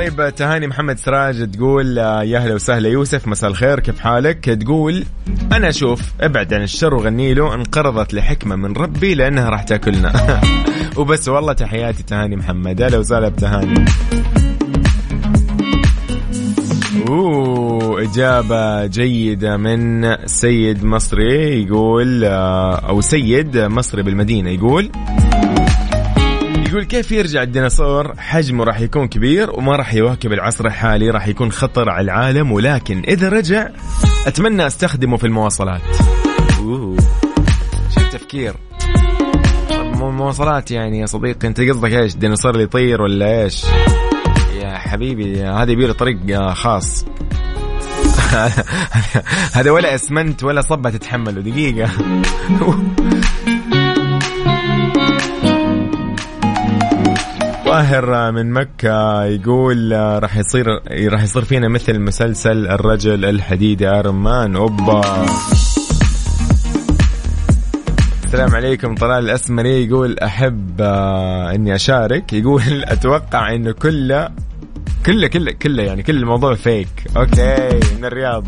طيب 0.07 0.35
تهاني 0.35 0.67
محمد 0.67 0.97
سراج 0.97 1.51
تقول 1.51 1.99
آه، 1.99 2.23
يا 2.23 2.37
أهلا 2.37 2.55
وسهلا 2.55 2.89
يوسف 2.89 3.27
مساء 3.27 3.49
الخير 3.49 3.79
كيف 3.79 3.99
حالك؟ 3.99 4.45
تقول 4.45 5.05
أنا 5.51 5.69
أشوف 5.69 6.01
أبعد 6.21 6.53
عن 6.53 6.63
الشر 6.63 6.93
وغني 6.93 7.33
له 7.33 7.53
انقرضت 7.53 8.13
لحكمة 8.13 8.55
من 8.55 8.73
ربي 8.73 9.15
لأنها 9.15 9.49
راح 9.49 9.63
تأكلنا. 9.63 10.41
وبس 10.97 11.29
والله 11.29 11.53
تحياتي 11.53 12.03
تهاني 12.03 12.35
محمد. 12.35 12.81
أهلا 12.81 12.97
وسهلا 12.97 13.29
بتهاني. 13.29 13.85
أوه 17.07 18.01
إجابة 18.01 18.85
جيدة 18.85 19.57
من 19.57 20.15
سيد 20.25 20.83
مصري 20.83 21.63
يقول 21.63 22.23
آه، 22.25 22.75
أو 22.75 23.01
سيد 23.01 23.57
مصري 23.57 24.03
بالمدينة 24.03 24.49
يقول 24.49 24.91
يقول 26.67 26.83
كيف 26.83 27.11
يرجع 27.11 27.43
الديناصور؟ 27.43 28.15
حجمه 28.17 28.63
راح 28.63 28.79
يكون 28.79 29.07
كبير 29.07 29.51
وما 29.51 29.75
راح 29.75 29.93
يواكب 29.93 30.33
العصر 30.33 30.65
الحالي 30.65 31.09
راح 31.09 31.27
يكون 31.27 31.51
خطر 31.51 31.89
على 31.89 32.05
العالم 32.05 32.51
ولكن 32.51 33.03
إذا 33.07 33.29
رجع 33.29 33.69
أتمنى 34.27 34.67
أستخدمه 34.67 35.17
في 35.17 35.23
المواصلات. 35.23 35.81
أوه. 36.59 36.97
شو 37.95 38.01
التفكير. 38.01 38.53
مواصلات 39.95 40.71
يعني 40.71 40.99
يا 40.99 41.05
صديقي 41.05 41.47
أنت 41.47 41.61
قصدك 41.61 41.93
إيش؟ 41.93 42.15
ديناصور 42.15 42.51
اللي 42.51 42.63
يطير 42.63 43.01
ولا 43.01 43.43
إيش؟ 43.43 43.65
يا 44.61 44.77
حبيبي 44.77 45.43
هذا 45.43 45.71
يبيله 45.71 45.93
طريق 45.93 46.51
خاص. 46.53 47.05
هذا 49.57 49.71
ولا 49.71 49.95
أسمنت 49.95 50.43
ولا 50.43 50.61
صبة 50.61 50.89
تتحمله 50.89 51.41
دقيقة. 51.41 51.89
طاهر 57.77 58.31
من 58.31 58.51
مكة 58.51 59.23
يقول 59.23 59.91
راح 60.23 60.37
يصير 60.37 60.65
راح 61.11 61.23
يصير 61.23 61.45
فينا 61.45 61.67
مثل 61.67 61.99
مسلسل 61.99 62.67
الرجل 62.67 63.25
الحديدي 63.25 63.89
آيرون 63.89 64.15
مان. 64.15 64.55
أوبا. 64.55 65.25
السلام 68.25 68.55
عليكم. 68.55 68.95
طلال 68.95 69.23
الأسمري 69.23 69.85
يقول 69.85 70.19
أحب 70.19 70.81
آه، 70.81 71.55
إني 71.55 71.75
أشارك. 71.75 72.33
يقول 72.33 72.83
أتوقع 72.93 73.55
انه 73.55 73.71
كله 73.71 74.29
كله 75.05 75.27
كله 75.27 75.51
كله 75.51 75.83
يعني 75.83 76.03
كل 76.03 76.17
الموضوع 76.17 76.55
فيك 76.55 76.89
أوكي 77.17 77.79
من 77.97 78.05
الرياض. 78.05 78.45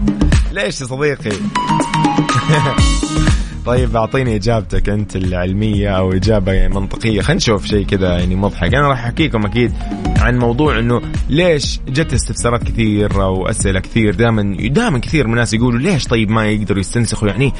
ليش 0.51 0.81
يا 0.81 0.86
صديقي؟ 0.86 1.31
طيب 3.69 3.95
أعطيني 3.95 4.35
إجابتك 4.35 4.89
أنت 4.89 5.15
العلمية 5.15 5.89
أو 5.89 6.13
إجابة 6.13 6.51
يعني 6.51 6.73
منطقية. 6.73 7.21
خلينا 7.21 7.38
نشوف 7.38 7.65
شيء 7.65 7.85
كذا 7.85 8.19
يعني 8.19 8.35
مضحك. 8.35 8.73
أنا 8.73 8.88
راح 8.88 9.05
أحكيكم 9.05 9.45
أكيد 9.45 9.73
عن 10.17 10.38
موضوع 10.38 10.79
إنه 10.79 11.01
ليش 11.29 11.79
جت 11.88 12.13
استفسارات 12.13 12.63
كثير 12.63 13.23
أو 13.23 13.47
أسئلة 13.47 13.79
كثير. 13.79 14.15
دائما 14.15 14.57
دائما 14.67 14.99
كثير 14.99 15.27
من 15.27 15.33
الناس 15.33 15.53
يقولوا 15.53 15.79
ليش 15.79 16.07
طيب 16.07 16.29
ما 16.29 16.45
يقدروا 16.45 16.79
يستنسخوا؟ 16.79 17.27
يعني 17.27 17.53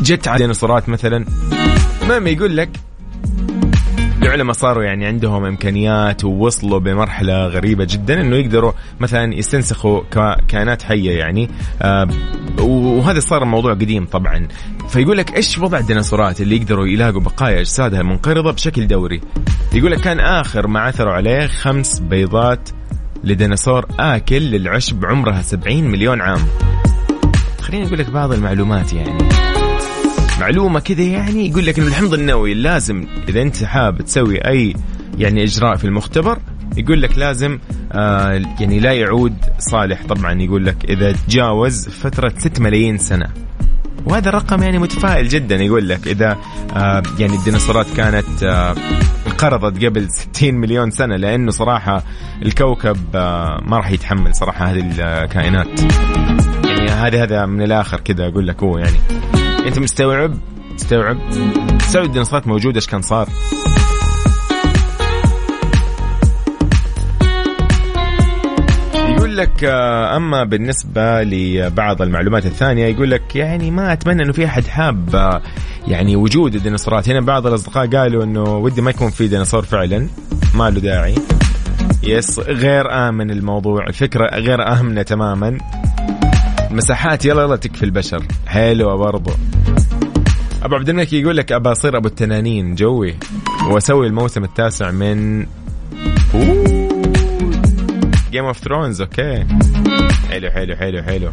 جت 0.00 0.28
على 0.28 0.38
ديناصورات 0.38 0.88
مثلا. 0.88 1.24
المهم 2.02 2.26
يقول 2.26 2.56
لك 2.56 2.68
العلماء 4.22 4.52
صاروا 4.52 4.84
يعني 4.84 5.06
عندهم 5.06 5.44
إمكانيات 5.44 6.24
ووصلوا 6.24 6.78
بمرحلة 6.78 7.46
غريبة 7.46 7.86
جدا 7.90 8.20
إنه 8.20 8.36
يقدروا 8.36 8.72
مثلا 9.00 9.34
يستنسخوا 9.34 10.00
كائنات 10.48 10.82
حية 10.82 11.18
يعني. 11.18 11.50
آه 11.82 12.08
وهذا 12.60 13.20
صار 13.20 13.44
موضوع 13.44 13.72
قديم 13.72 14.06
طبعا. 14.06 14.48
فيقول 14.88 15.18
لك 15.18 15.36
إيش 15.36 15.58
وضع 15.58 15.78
الديناصورات 15.78 16.40
اللي 16.40 16.56
يقدروا 16.56 16.86
يلاقوا 16.86 17.20
بقايا 17.20 17.60
أجسادها 17.60 18.00
المنقرضة 18.00 18.52
بشكل 18.52 18.86
دوري؟ 18.86 19.20
يقول 19.72 19.90
لك 19.90 20.00
كان 20.00 20.20
آخر 20.20 20.66
ما 20.66 20.80
عثروا 20.80 21.12
عليه 21.12 21.46
خمس 21.46 21.98
بيضات 21.98 22.68
لديناصور 23.24 23.86
آكل 24.00 24.42
للعشب 24.42 25.04
عمرها 25.04 25.42
70 25.42 25.84
مليون 25.84 26.20
عام. 26.20 26.40
خليني 27.60 27.86
أقول 27.86 27.98
لك 27.98 28.10
بعض 28.10 28.32
المعلومات 28.32 28.92
يعني. 28.92 29.51
معلومة 30.42 30.80
كذا 30.80 31.02
يعني 31.02 31.48
يقول 31.48 31.66
لك 31.66 31.78
انه 31.78 31.88
الحمض 31.88 32.14
النووي 32.14 32.54
لازم 32.54 33.06
إذا 33.28 33.42
أنت 33.42 33.64
حاب 33.64 34.02
تسوي 34.02 34.38
أي 34.38 34.74
يعني 35.18 35.44
إجراء 35.44 35.76
في 35.76 35.84
المختبر 35.84 36.38
يقول 36.76 37.02
لك 37.02 37.18
لازم 37.18 37.58
آه 37.92 38.42
يعني 38.60 38.80
لا 38.80 38.92
يعود 38.92 39.34
صالح. 39.58 40.06
طبعا 40.08 40.42
يقول 40.42 40.66
لك 40.66 40.76
إذا 40.88 41.12
تجاوز 41.12 41.88
فترة 41.88 42.32
6 42.38 42.62
ملايين 42.62 42.98
سنة. 42.98 43.28
وهذا 44.04 44.28
الرقم 44.28 44.62
يعني 44.62 44.78
متفائل 44.78 45.28
جدا. 45.28 45.56
يقول 45.56 45.88
لك 45.88 46.08
إذا 46.08 46.36
آه 46.76 47.02
يعني 47.18 47.34
الديناصورات 47.34 47.86
كانت 47.96 48.42
آه 48.42 48.74
انقرضت 49.26 49.84
قبل 49.84 50.08
60 50.10 50.54
مليون 50.54 50.90
سنة 50.90 51.16
لأنه 51.16 51.50
صراحة 51.50 52.02
الكوكب 52.42 52.98
آه 53.14 53.60
ما 53.66 53.76
راح 53.76 53.90
يتحمل 53.90 54.34
صراحة 54.34 54.64
هذه 54.64 54.92
الكائنات. 54.98 55.66
يعني 56.64 56.90
هذا 56.90 57.22
هذا 57.22 57.46
من 57.46 57.62
الآخر 57.62 58.00
كذا 58.00 58.28
أقول 58.28 58.46
لك 58.46 58.62
هو 58.62 58.78
يعني. 58.78 59.31
أنت 59.66 59.78
مستوعب؟ 59.78 60.34
مستوعب 60.74 61.18
تستوعب 61.78 62.04
الديناصورات 62.04 62.46
موجودة 62.46 62.76
إيش 62.76 62.86
كان 62.86 63.02
صار؟ 63.02 63.28
يقول 68.94 69.36
لك 69.36 69.64
آه، 69.64 70.16
أما 70.16 70.44
بالنسبة 70.44 71.22
لبعض 71.22 72.02
المعلومات 72.02 72.46
الثانية 72.46 72.86
يقول 72.86 73.10
لك 73.10 73.36
يعني 73.36 73.70
ما 73.70 73.92
أتمنى 73.92 74.22
إنه 74.22 74.32
في 74.32 74.44
أحد 74.44 74.66
حاب 74.66 75.14
آه، 75.14 75.42
يعني 75.88 76.16
وجود 76.16 76.54
الديناصورات. 76.54 77.08
هنا 77.08 77.20
بعض 77.20 77.46
الأصدقاء 77.46 77.86
قالوا 77.86 78.24
إنه 78.24 78.42
ودي 78.42 78.80
ما 78.80 78.90
يكون 78.90 79.10
في 79.10 79.28
ديناصور 79.28 79.62
فعلا 79.62 80.08
ما 80.54 80.70
له 80.70 80.80
داعي. 80.80 81.14
yes 82.02 82.38
غير 82.38 83.08
آمن 83.08 83.30
الموضوع 83.30 83.86
الفكرة 83.86 84.36
غير 84.36 84.72
آمنة 84.72 85.02
تماما. 85.02 85.58
مساحات 86.72 87.24
يلا 87.24 87.42
يلا 87.42 87.56
تكفي 87.56 87.82
البشر. 87.82 88.26
حلوة 88.46 88.96
برضو. 88.96 89.30
أبو 90.62 90.74
عبد 90.74 90.88
الملك 90.88 91.12
يقول 91.12 91.36
لك 91.36 91.52
أبى 91.52 91.72
أصير 91.72 91.96
أبو 91.96 92.08
التنانين. 92.08 92.74
جوي. 92.74 93.16
وأسوي 93.70 94.06
الموسم 94.06 94.44
التاسع 94.44 94.90
من 94.90 95.46
Game 98.30 98.44
of 98.44 98.58
Thrones 98.58 99.00
okay. 99.00 99.46
حلو 100.30 100.50
حلو 100.50 100.76
حلو 100.76 101.02
حلو. 101.02 101.30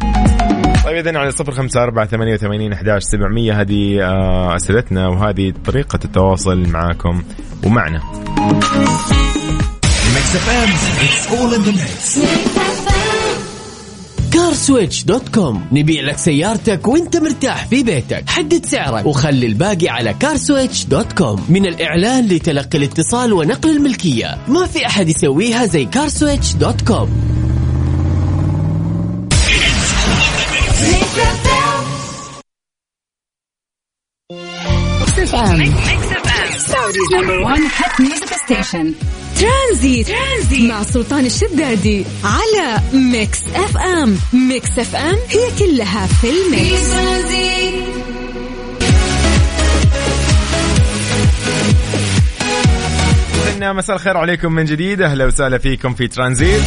طيب 0.84 1.06
اذا 1.06 1.18
على 1.18 1.30
صفر 1.30 1.52
خمسة 1.52 1.82
أربعة 1.82 2.06
ثمانية 2.06 2.34
وثمانين 2.34 2.72
أحداش 2.72 3.02
سبعمية. 3.02 3.60
هذه 3.60 4.02
آه، 4.02 4.56
أسئلتنا 4.56 5.08
وهذه 5.08 5.52
طريقة 5.66 5.98
التواصل 6.04 6.68
معاكم 6.68 7.22
ومعنا. 7.66 8.00
Switch 14.60 15.04
dot 15.04 15.28
com 15.28 15.66
نبيع 15.72 16.02
لك 16.02 16.18
سيارتك 16.18 16.88
وانت 16.88 17.16
مرتاح 17.16 17.66
في 17.66 17.82
بيتك. 17.82 18.24
حدد 18.28 18.66
سعرك 18.66 19.06
وخلي 19.06 19.46
الباقي 19.46 19.88
على 19.88 20.14
CarSwitch 20.14 20.84
dot 20.84 21.12
com 21.12 21.46
من 21.48 21.66
الإعلان 21.66 22.26
لتلقي 22.28 22.78
الاتصال 22.78 23.32
ونقل 23.32 23.70
الملكية. 23.70 24.38
ما 24.48 24.66
في 24.66 24.86
أحد 24.86 25.08
يسويها 25.08 25.66
زي 25.66 25.84
CarSwitch 25.84 26.52
dot 26.52 26.80
com 26.82 27.10
Mix 35.90 36.02
FM. 36.26 36.48
Saudi's 36.70 37.10
number 37.16 37.38
one 37.52 37.62
hit 37.78 37.92
music 37.98 38.32
station. 38.46 38.86
ترانزيت. 39.40 40.06
ترانزيت 40.06 40.70
مع 40.70 40.82
سلطان 40.82 41.26
الشدادي 41.26 42.04
على 42.24 42.80
Mix 42.92 43.38
FM. 43.54 44.18
Mix 44.32 44.78
FM 44.78 45.16
هي 45.28 45.50
كلها 45.58 46.06
في 46.06 46.30
ال 46.30 46.42
mix. 46.42 46.90
مساء 53.60 53.96
الخير 53.96 54.16
عليكم 54.16 54.52
من 54.52 54.64
جديد. 54.64 55.02
أهلا 55.02 55.26
وسهلا 55.26 55.58
فيكم 55.58 55.94
في 55.94 56.08
ترانزيت. 56.08 56.62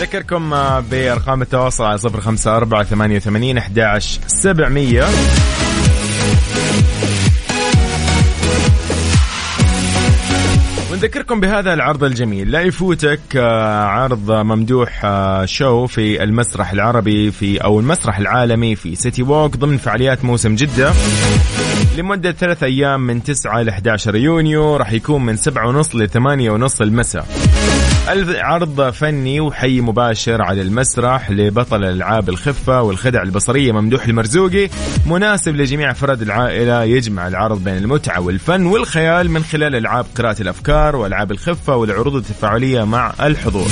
ذكركم 0.00 0.50
بأرقام 0.80 1.42
التواصل 1.42 1.84
على 1.84 1.98
صفر 1.98 2.20
خمسة 2.20 2.56
أربعة 2.56 2.84
ثمانية 2.84 3.16
وثمانين 3.16 3.58
أحداش 3.58 4.20
سبعمية. 4.26 5.06
ونذكركم 10.96 11.40
بهذا 11.40 11.74
العرض 11.74 12.04
الجميل. 12.04 12.50
لا 12.50 12.60
يفوتك 12.60 13.20
آه، 13.36 13.84
عرض 13.84 14.30
ممدوح 14.30 15.04
آه، 15.04 15.44
شو 15.44 15.86
في 15.86 16.22
المسرح 16.22 16.72
العربي 16.72 17.30
في 17.30 17.64
أو 17.64 17.80
المسرح 17.80 18.18
العالمي 18.18 18.76
في 18.76 18.94
سيتي 18.94 19.22
ووك 19.22 19.56
ضمن 19.56 19.78
فعاليات 19.78 20.24
موسم 20.24 20.54
جدة. 20.54 20.92
لمدة 21.98 22.32
ثلاث 22.32 22.62
أيام 22.62 23.00
من 23.00 23.22
9 23.22 23.62
ل 23.62 23.68
11 23.68 24.16
يونيو 24.16 24.76
راح 24.76 24.92
يكون 24.92 25.26
من 25.26 25.36
7 25.36 25.68
ونص 25.68 25.96
ل 25.96 26.08
8 26.08 26.50
ونص 26.50 26.80
المساء. 26.80 27.26
العرض 28.08 28.90
فني 28.90 29.40
وحي 29.40 29.80
مباشر 29.80 30.42
على 30.42 30.62
المسرح 30.62 31.30
لبطل 31.30 31.84
الألعاب 31.84 32.28
الخفة 32.28 32.82
والخدع 32.82 33.22
البصرية 33.22 33.72
ممدوح 33.72 34.04
المرزوقي 34.04 34.68
مناسب 35.06 35.56
لجميع 35.56 35.90
أفراد 35.90 36.22
العائلة 36.22 36.84
يجمع 36.84 37.28
العرض 37.28 37.64
بين 37.64 37.76
المتعة 37.76 38.20
والفن 38.20 38.66
والخيال 38.66 39.30
من 39.30 39.44
خلال 39.44 39.74
ألعاب 39.74 40.06
قراءة 40.18 40.42
الأفكار 40.42 40.96
وألعاب 40.96 41.32
الخفة 41.32 41.76
والعروض 41.76 42.14
التفاعلية 42.14 42.84
مع 42.84 43.12
الحضور. 43.20 43.68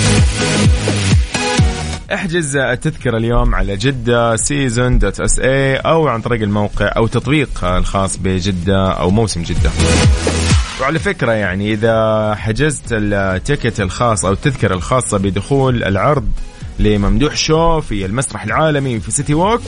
احجز 2.14 2.56
التذكرة 2.56 3.16
اليوم 3.16 3.54
على 3.54 3.76
جدة 3.76 4.36
season 4.36 4.98
dot 4.98 5.20
sa 5.20 5.76
أو 5.76 6.08
عن 6.08 6.20
طريق 6.20 6.42
الموقع 6.42 6.92
أو 6.96 7.06
تطبيق 7.06 7.64
الخاص 7.64 8.16
بجدة 8.16 8.90
أو 8.90 9.10
موسم 9.10 9.42
جدة. 9.42 9.70
وعلى 10.80 10.98
فكرة 10.98 11.32
يعني 11.32 11.72
إذا 11.72 12.34
حجزت 12.34 12.84
ال 12.92 13.05
ticket 13.05 13.80
الخاص 13.80 14.24
أو 14.24 14.32
التذكرة 14.32 14.74
الخاصة 14.74 15.18
بدخول 15.18 15.84
العرض 15.84 16.28
لممدوح 16.78 17.36
show 17.36 17.80
في 17.80 18.06
المسرح 18.06 18.44
العالمي 18.44 19.00
في 19.00 19.10
City 19.10 19.34
Walk 19.34 19.60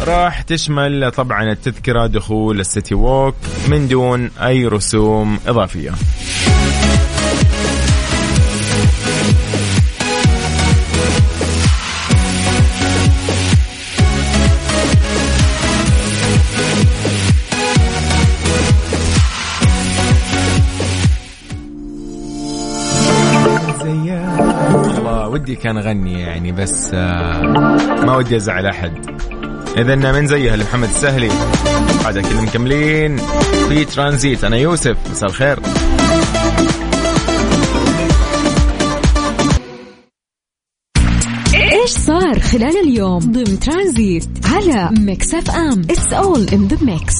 راح 0.00 0.42
تشمل 0.42 1.10
طبعا 1.10 1.52
التذكرة 1.52 2.06
دخول 2.06 2.60
ال 2.60 2.67
City 2.67 2.94
Walk 2.94 3.34
من 3.68 3.88
دون 3.88 4.30
أي 4.42 4.66
رسوم 4.66 5.38
إضافية. 5.46 5.90
والله 24.12 25.28
ودي 25.28 25.54
كان 25.54 25.76
اغني 25.76 26.20
يعني 26.20 26.52
بس 26.52 26.90
آه، 26.94 27.40
ما 28.06 28.16
ودي 28.16 28.36
أزعل 28.36 28.66
أحد. 28.66 28.92
إذا 29.76 29.94
من 29.94 30.26
زيها 30.26 30.56
لمحمد 30.56 30.88
السهلي. 30.88 31.30
هذا 32.06 32.22
كل 32.22 32.42
مكملين. 32.42 33.16
في 33.68 33.84
ترانزيت. 33.84 34.44
أنا 34.44 34.56
يوسف. 34.56 34.96
مساء 35.10 35.30
الخير. 35.30 35.58
إيش 41.54 41.90
صار 41.90 42.40
خلال 42.40 42.76
اليوم؟ 42.84 43.18
ضمن 43.18 43.58
ترانزيت 43.60 44.28
على 44.44 44.90
Mix 44.98 45.34
FM. 45.34 45.80
it's 45.80 46.12
all 46.12 46.48
in 46.48 46.66
the 46.66 46.84
mix 46.84 47.14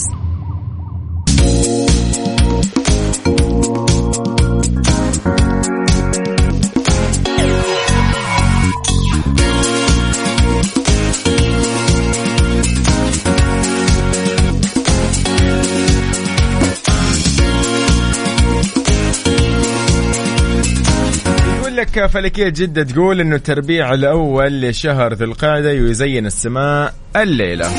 لك 21.97 22.07
فلكية 22.07 22.49
جدة 22.49 22.83
تقول 22.83 23.21
إنه 23.21 23.37
التربيع 23.37 23.95
الأول 23.95 24.61
لشهر 24.63 25.13
ذي 25.15 25.25
القعدة 25.25 25.71
يزين 25.71 26.27
السماء 26.27 26.95
الليلة. 27.17 27.71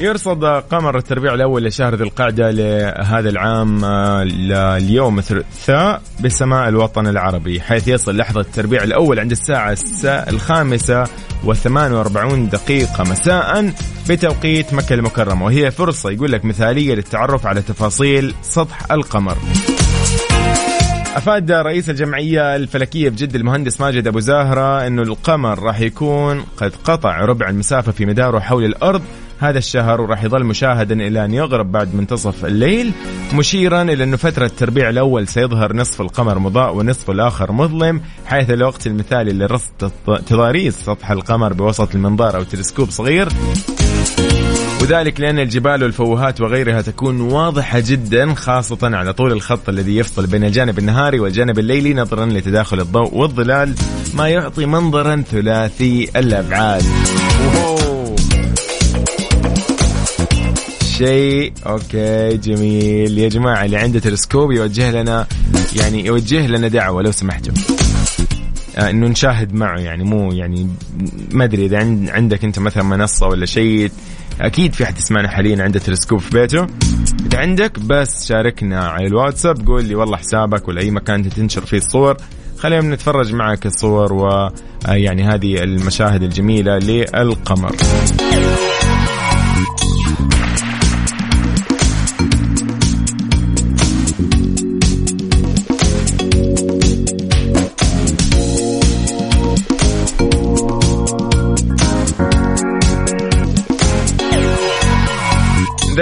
يرصد 0.00 0.44
قمر 0.44 0.98
التربيع 0.98 1.34
الأول 1.34 1.64
لشهر 1.64 1.94
ذي 1.94 2.04
القعدة 2.04 2.50
لهذا 2.50 3.28
العام 3.28 3.84
آه، 3.84 4.24
لليوم 4.24 5.18
الثلاثاء 5.18 6.02
بسماء 6.20 6.68
الوطن 6.68 7.06
العربي 7.06 7.60
حيث 7.60 7.88
يصل 7.88 8.16
لحظة 8.16 8.40
التربيع 8.40 8.82
الأول 8.82 9.20
عند 9.20 9.30
الساعة 9.30 9.72
الس- 9.72 10.04
الخامسة 10.04 11.04
وثمان 11.44 11.92
وأربعون 11.92 12.48
دقيقة 12.48 13.04
مساء 13.04 13.72
بتوقيت 14.10 14.74
مكة 14.74 14.94
المكرمة. 14.94 15.44
وهي 15.44 15.70
فرصة 15.70 16.10
يقول 16.10 16.32
لك 16.32 16.44
مثالية 16.44 16.94
للتعرف 16.94 17.46
على 17.46 17.62
تفاصيل 17.62 18.34
سطح 18.42 18.92
القمر. 18.92 19.36
أفاد 21.16 21.52
رئيس 21.52 21.90
الجمعية 21.90 22.56
الفلكية 22.56 23.08
بجد 23.08 23.34
المهندس 23.34 23.80
ماجد 23.80 24.06
أبو 24.06 24.20
زاهرة 24.20 24.86
إنه 24.86 25.02
القمر 25.02 25.58
راح 25.58 25.80
يكون 25.80 26.44
قد 26.56 26.72
قطع 26.84 27.20
ربع 27.24 27.48
المسافة 27.48 27.92
في 27.92 28.06
مداره 28.06 28.38
حول 28.38 28.64
الأرض. 28.64 29.02
هذا 29.38 29.58
الشهر 29.58 30.00
وراح 30.00 30.24
يظل 30.24 30.44
مشاهدا 30.44 30.94
إلى 30.94 31.24
أن 31.24 31.34
يغرب 31.34 31.72
بعد 31.72 31.94
منتصف 31.94 32.44
الليل 32.44 32.92
مشيرا 33.34 33.82
إلى 33.82 34.04
إنه 34.04 34.16
فترة 34.16 34.46
التربيع 34.46 34.88
الأول 34.88 35.28
سيظهر 35.28 35.76
نصف 35.76 36.00
القمر 36.00 36.38
مضاء 36.38 36.74
ونصف 36.74 37.10
الآخر 37.10 37.52
مظلم 37.52 38.00
حيث 38.26 38.50
الوقت 38.50 38.86
المثالي 38.86 39.32
لرصد 39.32 39.90
تضاريس 40.26 40.74
سطح 40.74 41.10
القمر 41.10 41.52
بوسط 41.52 41.94
المنظار 41.94 42.36
أو 42.36 42.42
تلسكوب 42.42 42.90
صغير. 42.90 43.28
وذلك 44.86 45.20
لأن 45.20 45.38
الجبال 45.38 45.82
والفوهات 45.82 46.40
وغيرها 46.40 46.82
تكون 46.82 47.20
واضحة 47.20 47.82
جدا 47.86 48.34
خاصة 48.34 48.78
على 48.82 49.12
طول 49.12 49.32
الخط 49.32 49.68
الذي 49.68 49.96
يفصل 49.96 50.26
بين 50.26 50.44
الجانب 50.44 50.78
النهاري 50.78 51.20
والجانب 51.20 51.58
الليلي 51.58 51.94
نظرا 51.94 52.26
لتداخل 52.26 52.80
الضوء 52.80 53.14
والظلال 53.14 53.74
ما 54.14 54.28
يعطي 54.28 54.66
منظرا 54.66 55.24
ثلاثي 55.30 56.10
الأبعاد. 56.16 56.82
شيء. 60.98 61.52
أوكي 61.66 62.36
جميل. 62.36 63.18
يا 63.18 63.28
جماعة 63.28 63.64
اللي 63.64 63.76
عنده 63.76 63.98
تلسكوب 63.98 64.52
يوجه 64.52 64.90
لنا 64.90 65.26
يعني 65.76 66.06
يوجه 66.06 66.46
لنا 66.46 66.68
دعوة 66.68 67.02
لو 67.02 67.12
سمحتوا 67.12 67.54
آه، 68.76 68.90
إنه 68.90 69.06
نشاهد 69.06 69.54
معه 69.54 69.78
يعني 69.78 70.04
مو 70.04 70.32
يعني 70.32 70.68
ما 71.32 71.44
أدري 71.44 71.66
إذا 71.66 71.78
عند 71.78 72.10
عندك 72.10 72.44
أنت 72.44 72.58
مثلا 72.58 72.82
منصة 72.82 73.26
ولا 73.26 73.46
شيء 73.46 73.90
أكيد 74.40 74.74
في 74.74 74.84
أحد 74.84 74.98
يسمعنا 74.98 75.28
حاليا 75.28 75.62
عنده 75.62 75.78
تلسكوب 75.78 76.18
في 76.18 76.30
بيته. 76.30 76.66
إذا 77.26 77.38
عندك 77.38 77.78
بس 77.78 78.28
شاركنا 78.28 78.80
على 78.80 79.06
الواتساب 79.06 79.66
قول 79.66 79.84
لي 79.84 79.94
والله 79.94 80.16
حسابك 80.16 80.68
ولا 80.68 80.80
أي 80.80 80.90
مكان 80.90 81.24
أنت 81.24 81.34
تنشر 81.34 81.66
فيه 81.66 81.78
الصور. 81.78 82.16
خلينا 82.58 82.94
نتفرج 82.94 83.34
معك 83.34 83.66
الصور 83.66 84.12
و 84.12 84.28
آه، 84.88 85.32
هذه 85.34 85.62
المشاهد 85.62 86.22
الجميلة 86.22 86.78
للقمر. 86.78 87.76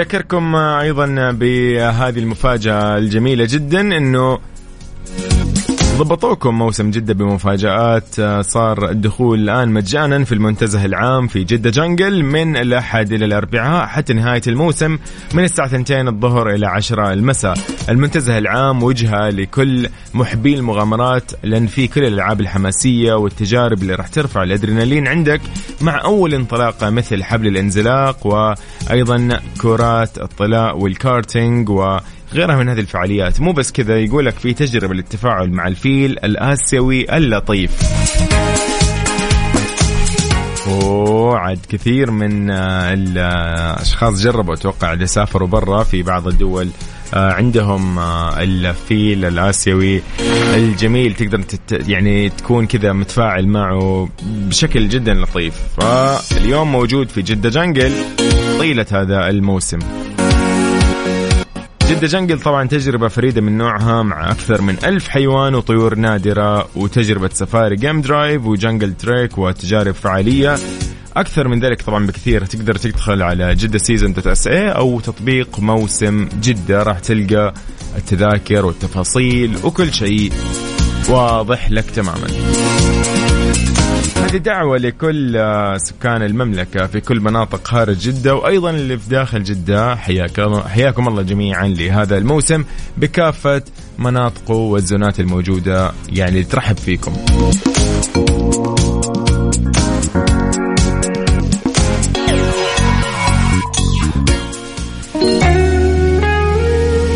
نذكركم 0.05 0.55
أيضا 0.55 1.31
بهذه 1.31 2.19
المفاجأة 2.19 2.97
الجميلة 2.97 3.45
جدا 3.49 3.81
إنه 3.81 4.39
ضبطوكم 5.95 6.57
موسم 6.57 6.91
جدة 6.91 7.13
بمفاجآت. 7.13 8.19
آه، 8.19 8.41
صار 8.41 8.89
الدخول 8.89 9.39
الآن 9.39 9.69
مجانا 9.69 10.23
في 10.23 10.31
المنتزه 10.31 10.85
العام 10.85 11.27
في 11.27 11.43
جدة 11.43 11.69
جنجل 11.69 12.23
من 12.23 12.57
الأحد 12.57 13.13
إلى 13.13 13.25
الأربعاء 13.25 13.87
حتى 13.87 14.13
نهاية 14.13 14.41
الموسم 14.47 14.97
من 15.33 15.43
الساعة 15.43 15.65
2 15.65 16.07
الظهر 16.07 16.49
إلى 16.49 16.67
10 16.67 17.13
المساء. 17.13 17.57
المنتزه 17.89 18.37
العام 18.37 18.83
وجهة 18.83 19.29
لكل 19.29 19.89
محبي 20.13 20.55
المغامرات 20.55 21.31
لأن 21.43 21.67
في 21.67 21.87
كل 21.87 22.03
الألعاب 22.03 22.41
الحماسية 22.41 23.13
والتجارب 23.13 23.81
اللي 23.81 23.95
راح 23.95 24.07
ترفع 24.07 24.43
الأدرينالين 24.43 25.07
عندك 25.07 25.41
مع 25.81 26.03
أول 26.03 26.33
انطلاقة 26.33 26.89
مثل 26.89 27.23
حبل 27.23 27.47
الانزلاق 27.47 28.27
وأيضا 28.27 29.39
كرات 29.61 30.17
الطلاء 30.17 30.77
والكارتينج 30.77 31.69
و 31.69 31.97
غيرها 32.33 32.55
من 32.55 32.69
هذه 32.69 32.79
الفعاليات. 32.79 33.41
مو 33.41 33.51
بس 33.51 33.71
كذا 33.71 33.97
يقولك 33.99 34.33
في 34.33 34.53
تجربة 34.53 34.93
للتفاعل 34.93 35.49
مع 35.49 35.67
الفيل 35.67 36.11
الآسيوي 36.23 37.17
اللطيف. 37.17 37.71
وعد 40.67 41.59
كثير 41.69 42.11
من 42.11 42.49
آه، 42.49 42.93
الأشخاص 42.93 44.21
جربوا 44.23 44.53
أتوقع 44.53 44.93
اللي 44.93 45.07
سافروا 45.07 45.47
برا 45.47 45.83
في 45.83 46.03
بعض 46.03 46.27
الدول 46.27 46.69
آه، 47.13 47.31
عندهم 47.31 47.99
آه، 47.99 48.43
الفيل 48.43 49.25
الآسيوي 49.25 50.01
الجميل. 50.55 51.13
تقدر 51.13 51.41
تت 51.41 51.89
يعني 51.89 52.29
تكون 52.29 52.67
كذا 52.67 52.93
متفاعل 52.93 53.47
معه 53.47 54.09
بشكل 54.23 54.89
جدا 54.89 55.13
لطيف. 55.13 55.53
فاليوم 55.77 56.71
موجود 56.71 57.09
في 57.09 57.21
جدة 57.21 57.49
جنجل 57.49 57.91
طيلة 58.59 58.85
هذا 58.91 59.29
الموسم. 59.29 59.79
جدة 61.89 62.07
Jungle 62.07 62.39
طبعا 62.39 62.67
تجربة 62.67 63.07
فريدة 63.07 63.41
من 63.41 63.57
نوعها 63.57 64.03
مع 64.03 64.31
أكثر 64.31 64.61
من 64.61 64.77
ألف 64.85 65.07
حيوان 65.07 65.55
وطيور 65.55 65.95
نادرة 65.95 66.67
وتجربة 66.75 67.29
سفاري 67.33 67.75
game 67.75 68.01
drive 68.01 68.45
و 68.45 68.52
jungle 68.52 68.93
trek 68.93 69.37
وتجارب 69.37 69.93
فعالية. 69.93 70.57
أكثر 71.17 71.47
من 71.47 71.59
ذلك 71.59 71.81
طبعا 71.81 72.05
بكثير. 72.05 72.45
تقدر 72.45 72.75
تدخل 72.75 73.21
على 73.21 73.55
جدة 73.55 73.77
season 73.77 74.13
dot 74.13 74.27
sa 74.27 74.69
أو 74.69 74.99
تطبيق 74.99 75.59
موسم 75.59 76.27
جدة. 76.41 76.83
راح 76.83 76.99
تلقى 76.99 77.53
التذاكر 77.97 78.65
والتفاصيل 78.65 79.57
وكل 79.63 79.93
شيء 79.93 80.31
واضح 81.09 81.71
لك 81.71 81.85
تماما. 81.85 82.27
هذه 84.17 84.37
دعوة 84.37 84.77
لكل 84.77 85.37
آه، 85.37 85.77
سكان 85.77 86.21
المملكة 86.23 86.87
في 86.87 87.01
كل 87.01 87.19
مناطق 87.19 87.67
خارج 87.67 87.97
جدة 87.97 88.35
وأيضا 88.35 88.69
اللي 88.69 88.97
في 88.97 89.09
داخل 89.09 89.43
جدة. 89.43 89.95
حياكم, 89.95 90.59
حياكم 90.59 91.07
الله 91.07 91.21
جميعا 91.21 91.67
لهذا 91.67 92.17
الموسم 92.17 92.63
بكافة 92.97 93.61
مناطقه 93.99 94.53
والزونات 94.53 95.19
الموجودة 95.19 95.91
يعني 96.09 96.43
ترحب 96.43 96.77
فيكم. 96.77 97.13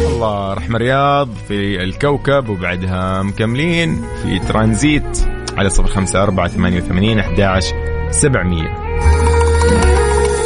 الله 0.09 0.53
رحمة 0.53 0.77
رياض 0.77 1.29
في 1.47 1.83
الكوكب 1.83 2.49
وبعدها 2.49 3.23
مكملين 3.23 4.01
في 4.23 4.39
ترانزيت. 4.39 5.28
على 5.59 5.69
صفر 5.69 5.87
خمسة 5.87 6.23
أربعة 6.23 6.47
ثمانية 6.47 6.81
وثمانين 6.81 7.19
أحداش 7.19 7.73
سبعمية. 8.11 8.67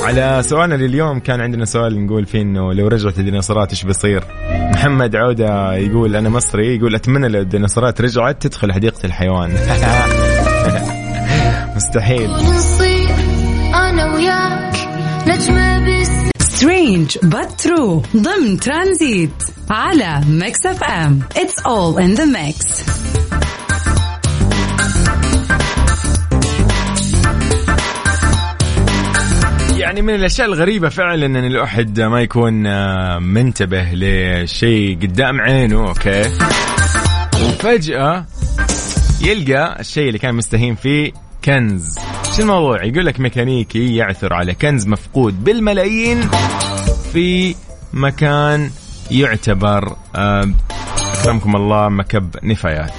على 0.04 0.42
سؤالنا 0.44 0.76
لليوم 0.76 1.20
كان 1.20 1.42
عندنا 1.42 1.66
سؤال 1.66 2.06
نقول 2.06 2.26
فيه 2.26 2.42
إنه 2.42 2.74
لو 2.74 2.88
رجعت 2.88 3.20
الديناصورات 3.20 3.70
إيش 3.70 3.84
بيصير؟ 3.84 4.24
محمد 4.74 5.16
عودة 5.16 5.74
يقول 5.74 6.16
أنا 6.16 6.30
مصري 6.30 6.76
يقول 6.76 6.96
أتمنى 6.96 7.28
لو 7.28 7.42
الديناصورات 7.42 8.02
رجعت 8.02 8.42
تدخل 8.42 8.74
حديقة 8.74 9.06
الحيوان. 9.06 9.52
مستحيل. 11.76 12.30
أنا 13.76 14.14
وياك 14.16 14.76
strange 16.40 17.18
but 17.24 17.62
true 17.62 18.04
ضمن 18.18 18.60
ترانزيت 18.60 19.44
على 19.70 20.22
Mix 20.28 20.66
FM. 20.66 21.20
it's 21.38 21.60
all 21.60 22.02
in 22.02 22.14
the 22.14 22.26
mix 22.26 22.84
يعني 29.94 30.08
من 30.08 30.16
الأشياء 30.16 30.48
الغريبة 30.48 30.90
فعلا 30.90 31.26
إن 31.26 31.36
الواحد 31.36 32.02
ما 32.02 32.22
يكون 32.22 32.68
آه، 32.68 33.20
منتبه 33.20 33.88
لشيء 33.94 34.98
قدام 35.02 35.42
عينه 35.42 35.88
أوكي؟ 35.88 36.22
وفجأة 37.46 38.26
يلقى 39.22 39.80
الشيء 39.80 40.08
اللي 40.08 40.20
كان 40.20 40.36
مستهين 40.36 40.76
فيه 40.76 41.12
كنز. 41.46 42.00
شو 42.36 42.42
الموضوع؟ 42.42 42.84
يقول 42.84 43.06
لك 43.06 43.20
ميكانيكي 43.20 43.96
يعثر 43.96 44.34
على 44.34 44.54
كنز 44.54 44.88
مفقود 44.88 45.44
بالملايين 45.44 46.30
في 47.14 47.56
مكان 47.94 48.72
يعتبر 49.12 49.96
آه، 50.16 50.54
أكرمكم 51.22 51.56
الله 51.56 51.90
مكب 51.90 52.36
نفايات. 52.44 52.94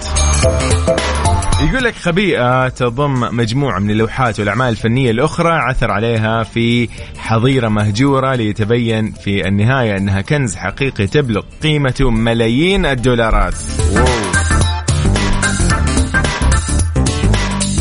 يقول 1.60 1.84
لك 1.84 1.94
خبيئة 1.94 2.68
تضم 2.68 3.36
مجموعة 3.36 3.78
من 3.78 3.90
اللوحات 3.90 4.40
والأعمال 4.40 4.68
الفنية 4.68 5.10
الأخرى 5.10 5.52
عثر 5.52 5.90
عليها 5.90 6.42
في 6.42 6.88
حظيرة 7.18 7.68
مهجورة 7.68 8.34
ليتبين 8.34 9.12
في 9.12 9.48
النهاية 9.48 9.96
أنها 9.96 10.20
كنز 10.20 10.56
حقيقي 10.56 11.06
تبلغ 11.06 11.42
قيمته 11.62 12.10
ملايين 12.10 12.86
الدولارات. 12.86 13.54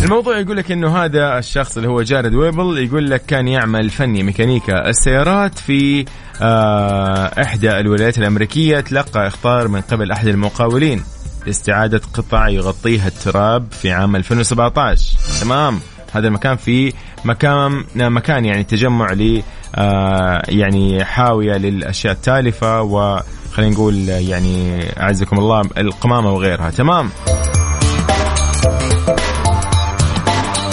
الموضوع 0.04 0.38
يقول 0.38 0.58
لك 0.58 0.72
إنه 0.72 0.98
هذا 0.98 1.38
الشخص 1.38 1.78
اللي 1.78 1.90
هو 1.90 2.02
جارد 2.02 2.36
ويبل 2.36 2.78
يقول 2.78 3.10
لك 3.10 3.26
كان 3.26 3.48
يعمل 3.48 3.90
فني 3.90 4.24
ميكانيكا 4.24 4.90
السيارات 4.90 5.60
في 5.60 6.06
آه 6.42 7.42
إحدى 7.42 7.80
الولايات 7.80 8.18
الأمريكية 8.18 8.80
تلقى 8.80 9.28
اخطار 9.28 9.68
من 9.68 9.82
قبل 9.82 10.12
أحد 10.12 10.28
المقاولين 10.28 11.04
لاستعادة 11.46 12.02
قطع 12.14 12.50
يغطيها 12.50 13.08
التراب 13.08 13.72
في 13.72 13.92
عام 13.92 14.16
2017 14.16 15.18
تمام؟ 15.42 15.80
هذا 16.12 16.28
المكان 16.28 16.56
في 16.56 16.94
مكان 17.26 17.84
مكان 17.96 18.46
يعني 18.46 18.64
تجمع 18.64 19.14
ل 19.14 19.44
آه، 19.76 20.42
يعني 20.50 21.06
حاوية 21.06 21.58
للأشياء 21.58 22.14
التالفة 22.14 22.82
وخلينا 22.82 23.74
نقول 23.74 24.10
يعني 24.10 24.84
أعزكم 25.00 25.40
الله 25.40 25.62
القمامة 25.78 26.34
وغيرها. 26.34 26.70
تمام؟ 26.70 27.10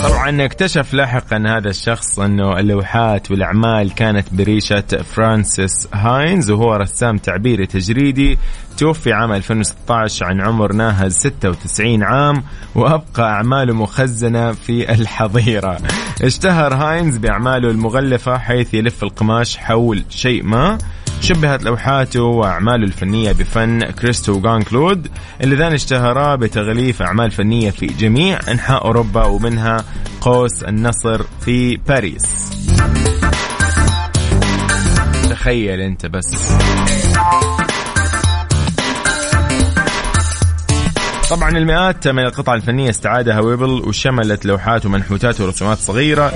طبعا 0.03 0.45
اكتشف 0.45 0.95
لاحقا 0.95 1.45
هذا 1.47 1.69
الشخص 1.71 2.19
أنه 2.19 2.59
اللوحات 2.59 3.31
والأعمال 3.31 3.95
كانت 3.95 4.35
بريشة 4.35 4.81
فرانسيس 4.81 5.89
هاينز 5.95 6.51
وهو 6.51 6.75
رسام 6.75 7.19
تعبيري 7.19 7.67
تجريدي 7.67 8.39
توفي 8.79 9.13
عام 9.13 9.33
2016 9.33 10.27
عن 10.27 10.41
عمر 10.41 10.73
ناهز 10.73 11.17
96 11.17 12.03
عام 12.03 12.45
وأبقى 12.75 13.23
أعماله 13.23 13.75
مخزنة 13.75 14.53
في 14.53 14.93
الحظيرة. 14.93 15.79
اشتهر 16.23 16.75
هاينز 16.75 17.17
بأعماله 17.17 17.71
المغلفة 17.71 18.39
حيث 18.39 18.75
يلف 18.75 19.03
القماش 19.03 19.57
حول 19.57 20.05
شيء 20.11 20.43
ما 20.45 20.79
شبهت 21.21 21.63
لوحاته 21.63 22.23
وأعماله 22.23 22.85
الفنية 22.85 23.33
بفن 23.33 23.85
كريستو 23.85 24.41
جان 24.41 24.63
كلود 24.63 25.09
اللذان 25.41 25.73
اشتهرا 25.73 26.37
بتغليف 26.37 27.03
أعمال 27.03 27.31
فنية 27.31 27.71
في 27.71 27.87
جميع 27.87 28.39
أنحاء 28.49 28.85
أوروبا 28.85 29.25
ومنها 29.25 29.85
قوس 30.21 30.63
النصر 30.63 31.23
في 31.41 31.77
باريس. 31.77 32.51
تخيل 35.31 35.81
أنت 35.81 36.07
بس. 36.07 36.53
طبعا 41.31 41.51
المئات 41.51 42.09
من 42.09 42.25
القطع 42.25 42.55
الفنية 42.55 42.91
استعادها 42.91 43.41
ويبل 43.41 43.71
وشملت 43.71 44.47
لوحات 44.47 44.87
ومنحوتات 44.87 45.41
ورسومات 45.41 45.79
صغيرة 45.79 46.33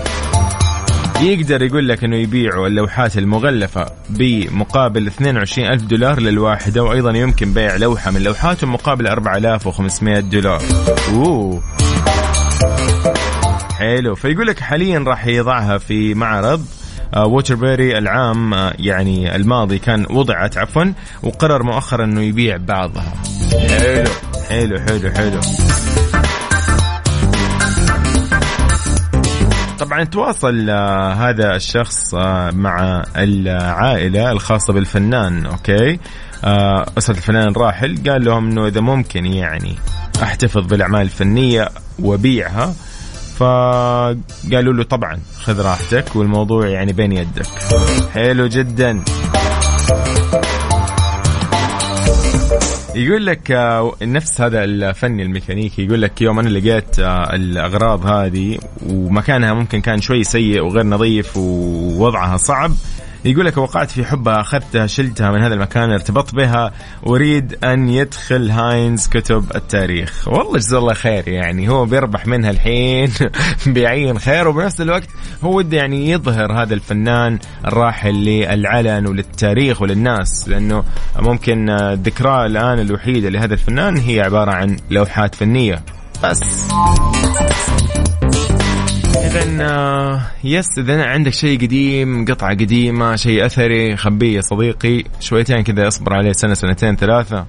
يقدر 1.21 1.63
يقول 1.63 1.89
لك 1.89 2.05
إنه 2.05 2.17
يبيعوا 2.17 2.67
اللوحات 2.67 3.19
المغلفة 3.19 3.87
بمقابل 4.11 5.07
22 5.07 5.69
ألف 5.69 5.83
دولار 5.83 6.21
للواحدة 6.21 6.83
وأيضا 6.83 7.11
يمكن 7.11 7.53
بيع 7.53 7.77
لوحة 7.77 8.11
من 8.11 8.23
لوحاتهم 8.23 8.73
مقابل 8.73 9.07
4500 9.07 10.21
دولار. 10.21 10.63
أوه. 11.13 11.63
حلو. 13.79 14.15
فيقول 14.15 14.47
لك 14.47 14.61
حاليا 14.61 14.99
راح 14.99 15.27
يضعها 15.27 15.79
في 15.79 16.15
معرض 16.15 16.67
ووتربيري 17.17 17.99
العام 17.99 18.55
آه، 18.55 18.73
يعني 18.79 19.37
الماضي 19.37 19.79
كان 19.79 20.07
وضعت 20.11 20.59
عفوا 20.59 20.85
وقرر 21.23 21.63
مؤخرا 21.63 22.05
إنه 22.05 22.21
يبيع 22.21 22.57
بعضها. 22.57 23.15
حلو. 23.69 24.11
حلو 24.49 24.79
حلو 24.81 25.11
حلو. 25.11 25.41
طبعا 29.79 30.05
تواصل 30.05 30.71
آه، 30.71 31.13
هذا 31.13 31.57
الشخص 31.57 32.15
آه، 32.15 32.51
مع 32.51 33.05
العائلة 33.17 34.33
الخاصة 34.33 34.73
بالفنان 34.73 35.47
أوكي؟ 35.47 35.99
آه، 36.45 36.87
أسرة 36.99 37.17
الفنان 37.17 37.49
الراحل 37.49 38.11
قال 38.11 38.25
لهم 38.25 38.51
أنه 38.51 38.67
إذا 38.67 38.81
ممكن 38.81 39.27
يعني 39.27 39.77
أحتفظ 40.23 40.67
بالأعمال 40.67 41.01
الفنية 41.01 41.69
وبيعها 41.99 42.75
فقالوا 43.37 44.73
له 44.73 44.83
طبعا 44.83 45.19
خذ 45.41 45.63
راحتك 45.63 46.17
والموضوع 46.17 46.69
يعني 46.69 46.93
بين 46.93 47.13
يدك. 47.13 47.47
حلو 48.15 48.47
جدا. 48.47 49.05
يقول 52.97 53.27
لك 53.27 53.51
آه، 53.51 53.95
نفس 54.03 54.41
هذا 54.41 54.65
الفني 54.65 55.23
الميكانيكي 55.23 55.85
يقول 55.85 56.03
لك 56.03 56.23
يوم 56.23 56.39
أنا 56.39 56.49
لقيت 56.49 56.99
آه، 56.99 57.35
الأغراض 57.35 58.07
هذه 58.07 58.59
ومكانها 58.87 59.53
ممكن 59.53 59.81
كان 59.81 60.01
شوي 60.01 60.25
سيء 60.25 60.61
وغير 60.61 60.87
نظيف 60.87 61.37
ووضعها 61.37 62.37
صعب 62.37 62.71
يقول 63.25 63.47
لك 63.47 63.57
وقعت 63.57 63.91
في 63.91 64.05
حبها 64.05 64.41
أخذتها 64.41 64.87
شلتها 64.87 65.31
من 65.31 65.43
هذا 65.43 65.55
المكان 65.55 65.91
ارتبطت 65.91 66.35
بها 66.35 66.73
أريد 67.07 67.65
أن 67.65 67.89
يدخل 67.89 68.51
هاينز 68.51 69.07
كتب 69.07 69.45
التاريخ. 69.55 70.29
والله 70.29 70.59
جزاه 70.59 70.79
الله 70.79 70.95
خير 70.95 71.29
يعني 71.29 71.69
هو 71.69 71.85
بيربح 71.85 72.27
منها 72.27 72.51
الحين 72.51 73.13
بيعين 73.67 74.19
خير 74.19 74.49
وبنفس 74.49 74.81
الوقت 74.81 75.09
هو 75.45 75.57
وده 75.57 75.77
يعني 75.77 76.11
يظهر 76.11 76.63
هذا 76.63 76.75
الفنان 76.75 77.39
الراحل 77.67 78.15
للعلن 78.15 79.07
وللتاريخ 79.07 79.83
وللناس 79.83 80.49
لأنه 80.49 80.85
ممكن 81.19 81.71
الذكرى 81.71 82.47
الآن 82.47 82.79
الوحيدة 82.79 83.29
لهذا 83.29 83.55
الفنان 83.55 83.97
هي 83.97 84.21
عبارة 84.21 84.51
عن 84.51 84.77
لوحات 84.91 85.35
فنية. 85.35 85.83
بس. 86.25 86.69
اذا 89.25 89.65
آه، 89.65 90.21
يس 90.45 90.79
اذا 90.79 91.05
عندك 91.05 91.33
شيء 91.33 91.61
قديم 91.61 92.25
قطعة 92.25 92.51
قديمة 92.51 93.17
شيء 93.17 93.47
أثري 93.47 93.97
خبيه 93.97 94.37
يا 94.37 94.41
صديقي 94.41 95.05
شويتين 95.21 95.63
كذا 95.63 95.89
اصبر 95.89 96.15
عليه 96.15 96.33
سنة 96.33 96.55
سنتين 96.55 96.97
ثلاثة 96.97 97.47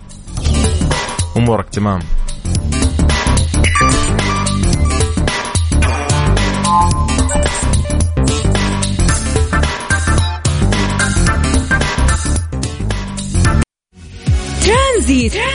أمورك 1.38 1.70
تمام 1.70 2.00
Transit. 14.66 15.55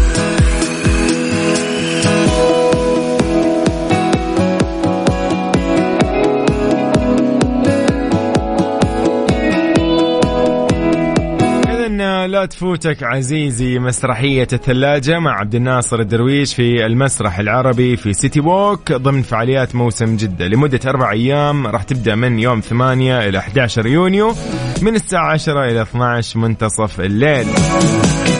لا 12.31 12.45
تفوتك 12.45 13.03
عزيزي 13.03 13.79
مسرحية 13.79 14.47
الثلاجة 14.53 15.19
مع 15.19 15.39
عبد 15.39 15.55
الناصر 15.55 15.99
الدرويش 15.99 16.53
في 16.53 16.85
المسرح 16.85 17.39
العربي 17.39 17.97
في 17.97 18.13
سيتي 18.13 18.39
ووك 18.39 18.91
ضمن 18.91 19.21
فعاليات 19.21 19.75
موسم 19.75 20.15
جدة. 20.17 20.47
لمدة 20.47 20.79
أربع 20.85 21.11
أيام 21.11 21.67
راح 21.67 21.83
تبدأ 21.83 22.15
من 22.15 22.39
يوم 22.39 22.59
8 22.59 23.19
إلى 23.29 23.37
11 23.37 23.85
يونيو 23.87 24.35
من 24.81 24.95
الساعة 24.95 25.31
10 25.31 25.65
إلى 25.65 25.81
12 25.81 26.39
منتصف 26.39 26.99
الليل. 26.99 27.47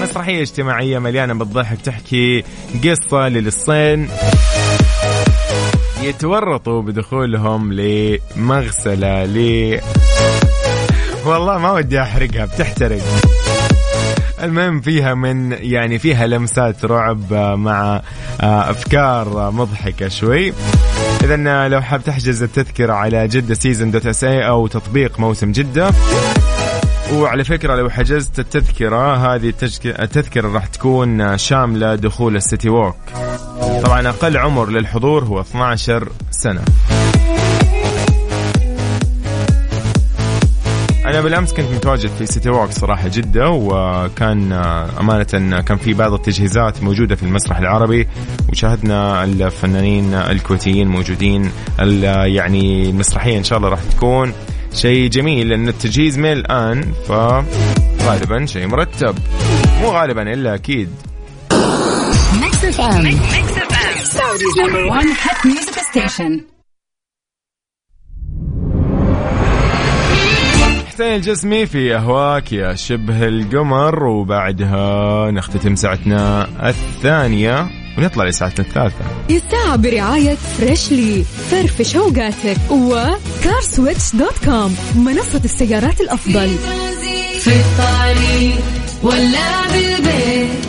مسرحية 0.01 0.41
اجتماعية 0.41 0.99
مليانة 0.99 1.33
بالضحك 1.33 1.81
تحكي 1.81 2.43
قصة 2.83 3.27
للصين 3.27 4.09
يتورطوا 6.03 6.81
بدخولهم 6.81 7.73
لمغسلة. 7.73 9.25
ل 9.25 9.79
والله 11.25 11.57
ما 11.57 11.71
ودي 11.71 12.01
أحرقها 12.01 12.45
بتحترق. 12.45 13.20
المهم 14.43 14.81
فيها 14.81 15.13
من 15.13 15.51
يعني 15.51 15.99
فيها 15.99 16.27
لمسات 16.27 16.85
رعب 16.85 17.33
مع 17.33 18.01
آه، 18.41 18.69
أفكار 18.71 19.51
مضحكة 19.51 20.07
شوي. 20.07 20.53
اذا 21.23 21.67
لو 21.67 21.81
حاب 21.81 22.03
تحجز 22.03 22.43
التذكرة 22.43 22.93
على 22.93 23.27
جدة 23.27 23.53
season 23.53 23.91
dot 23.91 24.05
sa 24.05 24.47
أو 24.47 24.67
تطبيق 24.67 25.19
موسم 25.19 25.51
جدة. 25.51 25.91
وعلى 27.13 27.43
فكرة 27.43 27.75
لو 27.75 27.89
حجزت 27.89 28.39
التذكرة 28.39 29.15
هذه 29.15 29.53
التذكرة 29.85 30.51
راح 30.53 30.65
تكون 30.65 31.37
شاملة 31.37 31.95
دخول 31.95 32.35
ال 32.35 32.42
City 32.42 32.69
Walk 32.69 32.95
طبعا 33.83 34.09
أقل 34.09 34.37
عمر 34.37 34.69
للحضور 34.69 35.23
هو 35.23 35.41
12 35.41 36.09
سنة. 36.31 36.61
أنا 41.11 41.21
بالأمس 41.21 41.53
كنت 41.53 41.65
متواجد 41.71 42.09
في 42.09 42.25
City 42.25 42.49
Walk 42.49 42.71
صراحة 42.71 43.07
جدة 43.07 43.49
وكان 43.49 44.53
أمانة 44.99 45.61
كان 45.61 45.77
في 45.77 45.93
بعض 45.93 46.13
التجهيزات 46.13 46.83
موجودة 46.83 47.15
في 47.15 47.23
المسرح 47.23 47.57
العربي 47.57 48.07
وشاهدنا 48.49 49.23
الفنانين 49.23 50.13
الكويتيين 50.13 50.87
موجودين 50.87 51.51
يعني 52.25 52.89
المسرحية 52.89 53.37
إن 53.37 53.43
شاء 53.43 53.57
الله 53.57 53.69
راح 53.69 53.79
تكون 53.95 54.33
شيء 54.73 55.09
جميل 55.09 55.49
لأن 55.49 55.67
التجهيز 55.67 56.17
من 56.17 56.31
الآن 56.31 56.93
فغالبا 57.07 58.45
شيء 58.45 58.67
مرتب. 58.67 59.15
مو 59.81 59.89
غالبا 59.89 60.21
إلا 60.33 60.55
أكيد. 60.55 60.89
Mix 62.41 62.65
FM 62.65 63.03
Mix 63.03 63.57
FM 63.57 64.03
Saudi's 64.03 64.59
number 64.59 64.83
1 64.85 65.05
hit 65.05 65.45
music 65.45 65.79
station 65.89 66.41
حسين 71.01 71.15
الجسمي 71.15 71.65
في 71.65 71.95
أهواك 71.95 72.53
يا 72.53 72.75
شبه 72.75 73.27
القمر 73.27 74.03
وبعدها 74.03 75.31
نختتم 75.31 75.75
ساعتنا 75.75 76.47
الثانية 76.69 77.67
ونطلع 77.97 78.25
لساعتنا 78.25 78.65
الثالثة. 78.65 79.05
الساعة 79.29 79.75
برعاية 79.75 80.35
Freshly 80.35 81.23
فرفش 81.23 81.95
اوقاتك 81.95 82.57
و 82.71 82.86
CarSwitch 82.86 84.15
dot 84.15 84.45
com 84.45 84.75
منصة 84.95 85.41
السيارات 85.45 86.01
الأفضل. 86.01 86.49
في 87.39 87.51
الطريق 87.55 88.55
ولا 89.03 89.67
بالبيت 89.71 90.65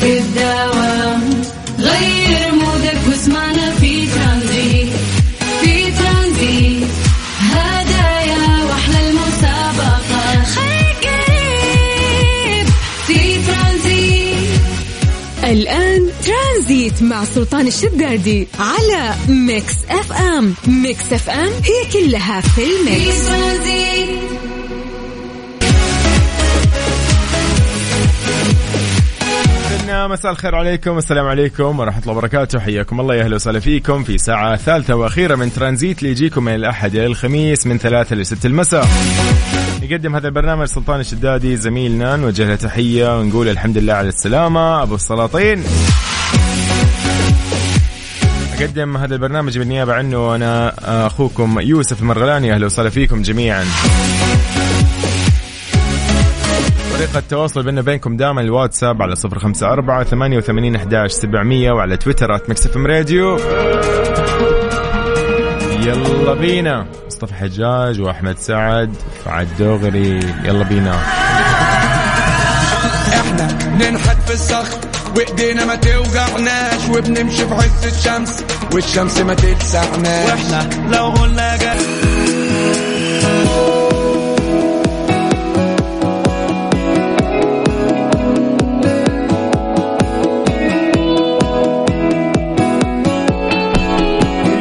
في 0.00 0.18
الدوام 0.18 1.42
غير 1.78 2.52
مودك 2.52 2.98
واسمعنا 3.08 3.61
ترانزيت 16.82 17.02
مع 17.02 17.24
سلطان 17.24 17.66
الشدادي 17.66 18.48
على 18.58 19.14
Mix 19.28 19.74
FM. 19.90 20.54
Mix 20.66 21.12
FM 21.12 21.48
هي 21.48 21.92
كلها 21.92 22.40
في 22.40 22.62
ال 22.64 22.76
mix. 22.76 23.22
مساء 30.10 30.32
الخير 30.32 30.54
عليكم 30.54 30.98
السلام 30.98 31.26
عليكم 31.26 31.80
ورحمة 31.80 32.02
الله 32.02 32.12
وبركاته. 32.12 32.58
حياكم 32.58 33.00
الله 33.00 33.14
يا 33.14 33.24
أهلا 33.24 33.34
وسهلا 33.34 33.60
فيكم 33.60 34.04
في 34.04 34.18
ساعة 34.18 34.56
ثالثة 34.56 34.94
وأخيرة 34.94 35.34
من 35.34 35.52
ترانزيت 35.52 35.98
اللي 35.98 36.10
يجيكم 36.10 36.44
من 36.44 36.54
الأحد 36.54 36.94
إلى 36.94 37.06
الخميس 37.06 37.66
من 37.66 37.78
ثلاثة 37.78 38.16
لست 38.16 38.46
المساء. 38.46 38.88
يقدم 39.82 40.16
هذا 40.16 40.28
البرنامج 40.28 40.66
سلطان 40.66 41.00
الشدادي 41.00 41.56
زميلنا 41.56 42.16
نوجه 42.16 42.48
له 42.48 42.54
تحية 42.54 43.18
ونقول 43.20 43.48
الحمد 43.48 43.78
لله 43.78 43.94
على 43.94 44.08
السلامة. 44.08 44.82
أبو 44.82 44.94
السلاطين. 44.94 45.64
أقدم 48.62 48.96
هذا 48.96 49.14
البرنامج 49.14 49.58
بالنيابة 49.58 49.94
عنه. 49.94 50.34
أنا 50.34 50.72
أخوكم 51.06 51.60
يوسف 51.60 52.00
المرغلاني. 52.00 52.54
أهلا 52.54 52.66
وسهلا 52.66 52.90
فيكم 52.90 53.22
جميعا. 53.22 53.64
طريقة 56.92 57.18
التواصل 57.18 57.62
بيننا 57.62 57.80
وبينكم 57.80 58.16
دائما 58.16 58.40
الواتساب 58.40 59.02
على 59.02 59.16
صفر 59.16 59.38
خمسة 59.38 59.72
أربعة 59.72 60.04
ثمانية 60.04 60.36
وثمانين 60.36 60.76
أحداش 60.76 61.10
سبعمية 61.10 61.72
وعلى 61.72 61.96
تويتر 61.96 62.36
آت 62.36 62.76
راديو. 62.76 63.38
يلا 65.86 66.34
بينا. 66.34 66.86
مصطفى 67.06 67.34
حجاج 67.34 68.00
وأحمد 68.00 68.38
سعد 68.38 68.94
فعد 69.24 69.48
دغري 69.58 70.20
يلا 70.44 70.64
بينا. 70.64 70.94
إحنا 73.12 73.48
ننحت 73.74 74.16
في 74.26 74.34
الصخر 74.34 74.78
وإيدينا 75.16 75.64
ما 75.64 75.74
توجعناش 75.74 76.88
وبنمشي 76.88 77.46
في 77.46 77.54
عز 77.54 77.84
الشمس 77.84 78.44
والشمس 78.74 79.18
ما 79.18 79.34
تلسعناش. 79.34 80.30
وإحنا 80.30 80.68
لو 80.96 81.04
قلنا 81.04 81.56
جد 81.56 82.02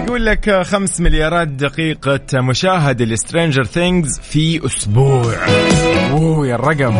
يقول 0.03 0.25
لك 0.25 0.61
خمس 0.61 1.01
مليارات 1.01 1.47
دقيقة 1.47 2.41
مشاهدة 2.41 3.05
ل 3.05 3.12
Stranger 3.12 3.63
Things 3.63 4.19
في 4.19 4.65
أسبوع. 4.65 5.35
أوه 6.11 6.47
يا 6.47 6.55
الرقم. 6.55 6.95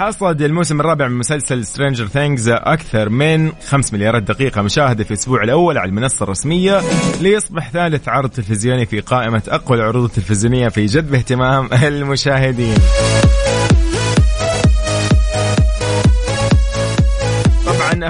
حصد 0.00 0.42
الموسم 0.42 0.80
الرابع 0.80 1.08
من 1.08 1.18
مسلسل 1.18 1.66
Stranger 1.66 2.06
Things 2.06 2.48
أكثر 2.48 3.08
من 3.08 3.52
5 3.66 3.96
مليارات 3.96 4.22
دقيقة 4.22 4.62
مشاهدة 4.62 5.04
في 5.04 5.10
الأسبوع 5.10 5.42
الأول 5.42 5.78
على 5.78 5.88
المنصة 5.88 6.22
الرسمية 6.22 6.80
ليصبح 7.20 7.70
ثالث 7.70 8.08
عرض 8.08 8.30
تلفزيوني 8.30 8.86
في 8.86 9.00
قائمة 9.00 9.42
أقوى 9.48 9.78
العروض 9.78 10.04
التلفزيونية 10.04 10.68
في 10.68 10.86
جذب 10.86 11.14
اهتمام 11.14 11.68
المشاهدين. 11.72 12.74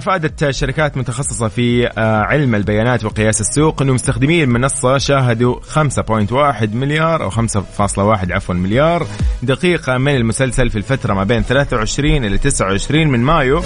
أفادت 0.01 0.51
شركات 0.51 0.97
متخصصة 0.97 1.49
في 1.49 1.87
آه، 1.87 2.23
علم 2.23 2.55
البيانات 2.55 3.05
وقياس 3.05 3.41
السوق 3.41 3.83
إنه 3.83 3.93
مستخدمي 3.93 4.45
المنصة 4.45 4.99
شاهدوا 4.99 5.61
5.1 5.61 6.75
مليار 6.75 7.23
أو 7.23 7.31
5.1 7.31 8.33
عفوا 8.33 8.55
مليار 8.55 9.07
دقيقة 9.43 9.99
من 9.99 10.17
المسلسل 10.17 10.71
في 10.71 10.79
الفترة 10.79 11.15
ما 11.15 11.25
بين 11.25 11.43
23 11.43 12.25
إلى 12.25 12.39
29 12.39 13.09
من 13.09 13.21
مايو. 13.21 13.59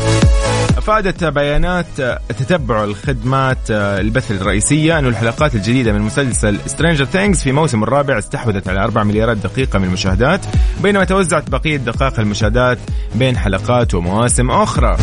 أفادت 0.78 1.24
بيانات 1.24 1.86
تتبع 2.28 2.84
الخدمات 2.84 3.70
البث 3.70 4.30
الرئيسية 4.30 4.98
إنه 4.98 5.08
الحلقات 5.08 5.54
الجديدة 5.54 5.92
من 5.92 6.00
مسلسل 6.00 6.58
Stranger 6.66 7.04
Things 7.04 7.42
في 7.42 7.52
موسم 7.52 7.82
الرابع 7.82 8.18
استحوذت 8.18 8.68
على 8.68 8.84
4 8.84 9.04
مليارات 9.04 9.36
دقيقة 9.36 9.78
من 9.78 9.84
المشاهدات 9.84 10.40
بينما 10.82 11.04
توزعت 11.04 11.50
بقية 11.50 11.76
دقائق 11.76 12.20
المشاهدات 12.20 12.78
بين 13.14 13.36
حلقات 13.36 13.94
ومواسم 13.94 14.50
أخرى. 14.50 14.96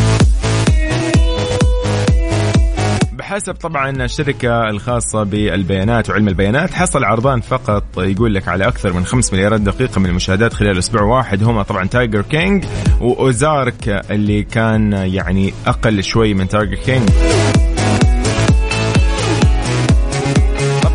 بحسب 3.32 3.54
طبعا 3.54 4.04
الشركة 4.04 4.68
الخاصة 4.70 5.22
بالبيانات 5.22 6.10
وعلم 6.10 6.28
البيانات. 6.28 6.74
حصل 6.74 7.04
عرضان 7.04 7.40
فقط 7.40 7.84
يقول 7.98 8.34
لك 8.34 8.48
على 8.48 8.68
أكثر 8.68 8.92
من 8.92 9.04
5 9.04 9.34
مليارات 9.36 9.60
دقيقة 9.60 9.98
من 9.98 10.06
المشاهدات 10.06 10.52
خلال 10.52 10.78
أسبوع 10.78 11.02
واحد. 11.02 11.42
هما 11.42 11.62
طبعا 11.62 11.86
Tiger 11.86 12.22
King 12.22 12.64
و 13.00 13.15
Ozark 13.15 13.88
اللي 14.10 14.42
كان 14.42 14.92
يعني 14.92 15.54
أقل 15.66 16.04
شوي 16.04 16.34
من 16.34 16.48
Tiger 16.48 16.74
King 16.74 17.08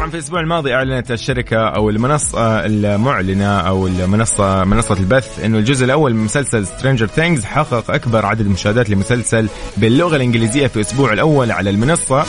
في 0.09 0.15
الأسبوع 0.15 0.39
الماضي 0.39 0.73
أعلنت 0.73 1.11
الشركة 1.11 1.57
أو 1.57 1.89
المنصة 1.89 2.65
المعلنة 2.65 3.59
أو 3.59 3.87
المنصة 3.87 4.63
منصة 4.63 4.97
البث 4.99 5.45
إنه 5.45 5.57
الجزء 5.57 5.85
الأول 5.85 6.13
من 6.13 6.23
مسلسل 6.23 6.67
Stranger 6.67 7.07
Things 7.07 7.45
حقق 7.45 7.91
أكبر 7.91 8.25
عدد 8.25 8.47
مشاهدات 8.47 8.89
لمسلسل 8.89 9.49
باللغة 9.77 10.15
الإنجليزية 10.15 10.67
في 10.67 10.75
الأسبوع 10.75 11.13
الأول 11.13 11.51
على 11.51 11.69
المنصة. 11.69 12.25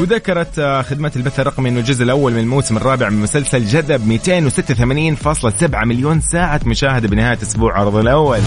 وذكرت 0.00 0.84
خدمات 0.90 1.16
البث 1.16 1.40
الرقمي 1.40 1.68
إنه 1.68 1.80
الجزء 1.80 2.04
الأول 2.04 2.32
من 2.32 2.38
الموسم 2.38 2.76
الرابع 2.76 3.08
من 3.08 3.16
المسلسل 3.16 3.64
جذب 3.64 4.20
286.7 5.72 5.84
مليون 5.84 6.20
ساعة 6.20 6.60
مشاهدة 6.66 7.08
بنهاية 7.08 7.38
أسبوع 7.42 7.78
عرض 7.78 7.96
الأول. 7.96 8.40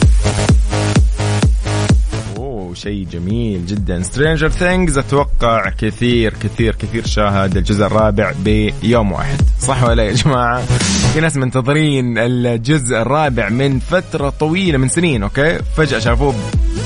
شيء 2.76 3.08
جميل 3.12 3.66
جدا. 3.66 4.02
Stranger 4.02 4.50
Things 4.50 4.98
أتوقع 4.98 5.70
كثير 5.70 6.34
كثير 6.34 6.76
كثير 6.76 7.08
شاهد 7.08 7.58
الجزء 7.58 7.86
الرابع 7.86 8.34
بيوم 8.44 9.12
واحد. 9.12 9.42
صح 9.62 9.84
ولا 9.84 10.04
يا 10.04 10.12
جماعة؟ 10.12 10.66
في 11.14 11.20
ناس 11.20 11.38
منتظرين 11.38 12.18
الجزء 12.18 12.96
الرابع 12.96 13.50
من 13.50 13.80
فترة 13.80 14.30
طويلة 14.30 14.78
من 14.78 14.90
سنين 14.90 15.24
أوكي؟ 15.24 15.60
فجأة 15.78 16.00
شافوه 16.00 16.36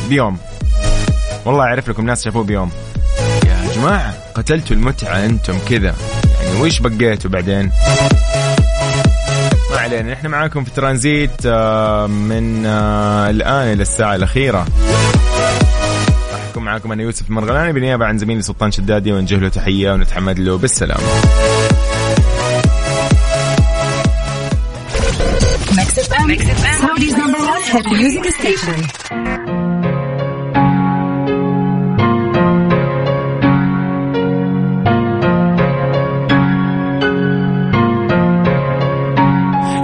بيوم. 0.09 0.37
والله 1.45 1.63
أعرف 1.63 1.89
لكم 1.89 2.05
ناس 2.05 2.25
شافوه 2.25 2.43
بيوم. 2.43 2.71
يا 3.45 3.75
جماعة 3.75 4.13
قتلتوا 4.35 4.75
المتعة 4.75 5.25
أنتم 5.25 5.57
كذا. 5.69 5.95
يعني 6.43 6.61
وش 6.61 6.79
بقيتوا 6.79 7.31
بعدين؟ 7.31 7.71
ما 9.71 9.77
علينا. 9.77 10.11
نحن 10.13 10.27
معاكم 10.27 10.63
في 10.63 10.71
ترانزيت 10.71 11.45
آه، 11.45 12.07
من 12.07 12.65
آه، 12.65 13.29
الآن 13.29 13.73
إلى 13.73 13.81
الساعة 13.81 14.15
الأخيرة. 14.15 14.65
معكم 16.59 16.91
أنا 16.91 17.03
يوسف 17.03 17.29
المرغلاني 17.29 17.73
بالنيابه 17.73 18.05
عن 18.05 18.17
زميلي 18.17 18.41
سلطان 18.41 18.71
شدادي 18.71 19.11
ونوجه 19.11 19.35
له 19.35 19.49
تحية 19.49 19.91
ونتحمد 19.91 20.39
له 20.39 20.57
بالسلامه. 20.57 21.03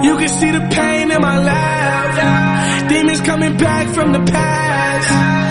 You 0.06 0.14
can 0.20 0.28
see 0.28 0.50
the 0.50 0.64
pain 0.76 1.10
in 1.10 1.20
my 1.20 1.38
life. 1.52 2.88
Demons 2.88 3.20
coming 3.22 3.56
back 3.56 3.86
from 3.96 4.12
the 4.12 4.22
past. 4.32 5.45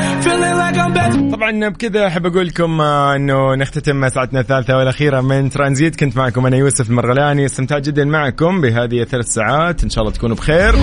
طبعا 1.32 1.70
بكذا 1.70 2.08
أحب 2.08 2.26
أقول 2.26 2.48
لكم 2.48 2.82
آه، 2.82 3.16
إنه 3.16 3.56
نختتم 3.56 4.10
ساعتنا 4.10 4.40
الثالثة 4.40 4.78
والأخيرة 4.78 5.22
من 5.22 5.50
ترانزيت. 5.50 5.96
كنت 5.96 6.18
معكم 6.18 6.46
أنا 6.46 6.58
يوسف 6.58 6.90
المرغلاني 6.90 7.46
استمتعت 7.46 7.82
جدا 7.82 8.06
معكم 8.06 8.62
بهذه 8.62 9.02
الثلاث 9.02 9.26
ساعات. 9.26 9.84
إن 9.84 9.90
شاء 9.90 10.04
الله 10.04 10.14
تكونوا 10.14 10.36
بخير. 10.36 10.74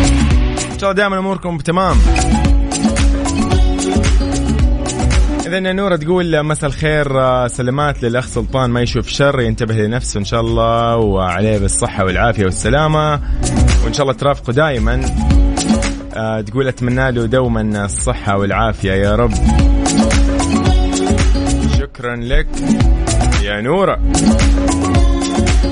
إن 0.72 0.78
شاء 0.78 0.90
الله 0.90 0.92
دائما 0.92 1.18
أموركم 1.18 1.58
تمام. 1.58 1.96
إذا 5.46 5.60
نورة 5.60 5.96
تقول 5.96 6.42
مساء 6.42 6.70
الخير 6.70 7.20
آه، 7.20 7.46
سلامات 7.46 8.02
للأخ 8.02 8.26
سلطان 8.26 8.70
ما 8.70 8.80
يشوف 8.80 9.08
شر 9.08 9.40
ينتبه 9.40 9.74
لنفسه 9.74 10.20
إن 10.20 10.24
شاء 10.24 10.40
الله 10.40 10.96
وعليه 10.96 11.58
بالصحة 11.58 12.04
والعافية 12.04 12.44
والسلامة. 12.44 13.20
وإن 13.84 13.92
شاء 13.92 14.02
الله 14.02 14.12
ترافقه 14.12 14.52
دائما. 14.52 15.00
تقول 16.46 16.68
أتمنى 16.68 17.10
له 17.12 17.26
دوما 17.26 17.84
الصحة 17.84 18.36
والعافية 18.38 18.92
يا 18.92 19.14
رب. 19.14 19.32
شكرا 21.78 22.16
لك 22.16 22.46
يا 23.42 23.60
نورة. 23.60 23.98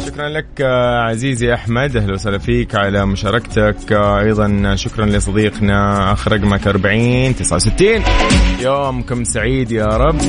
شكرا 0.06 0.28
لك 0.28 0.46
آه، 0.60 1.00
عزيزي 1.00 1.54
أحمد. 1.54 1.96
أهلا 1.96 2.12
وسهلا 2.12 2.38
فيك 2.38 2.74
على 2.74 3.06
مشاركتك. 3.06 3.92
آه، 3.92 4.20
أيضا 4.20 4.74
شكرا 4.76 5.06
لصديقنا 5.06 6.12
أخ 6.12 6.28
رقمك 6.28 6.66
40 6.66 7.36
69 7.36 8.02
يومكم 8.60 9.24
سعيد 9.24 9.72
يا 9.72 9.84
رب. 9.86 10.20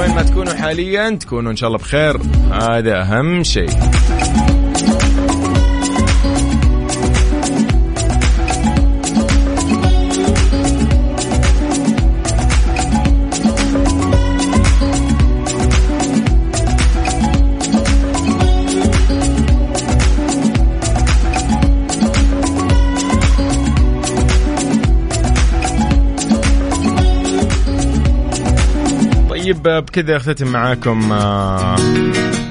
وين 0.00 0.14
ما 0.14 0.22
تكونوا 0.22 0.54
حاليا 0.54 1.10
تكونوا 1.10 1.50
إن 1.50 1.56
شاء 1.56 1.66
الله 1.68 1.78
بخير. 1.78 2.16
هذا 2.52 3.00
أهم 3.02 3.42
شيء. 3.42 3.70
بكذا 29.66 30.16
اختتم 30.16 30.48
معاكم 30.48 31.12
آه، 31.12 31.76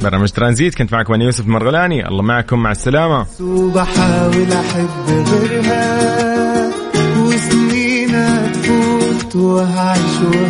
برنامج 0.03 0.29
ترانزيت. 0.29 0.75
كنت 0.75 0.93
معكم 0.93 1.13
أنا 1.13 1.23
يوسف 1.23 1.47
مرغلاني. 1.47 2.07
الله 2.07 2.21
معكم 2.23 2.59
مع 2.59 2.71
السلامة. 2.71 3.25
وبحاول 3.41 4.51
أحب 4.51 5.25
غيرها 5.27 6.71
وسنين 7.19 8.11
تفوت 8.53 9.35
وهعيش 9.35 10.45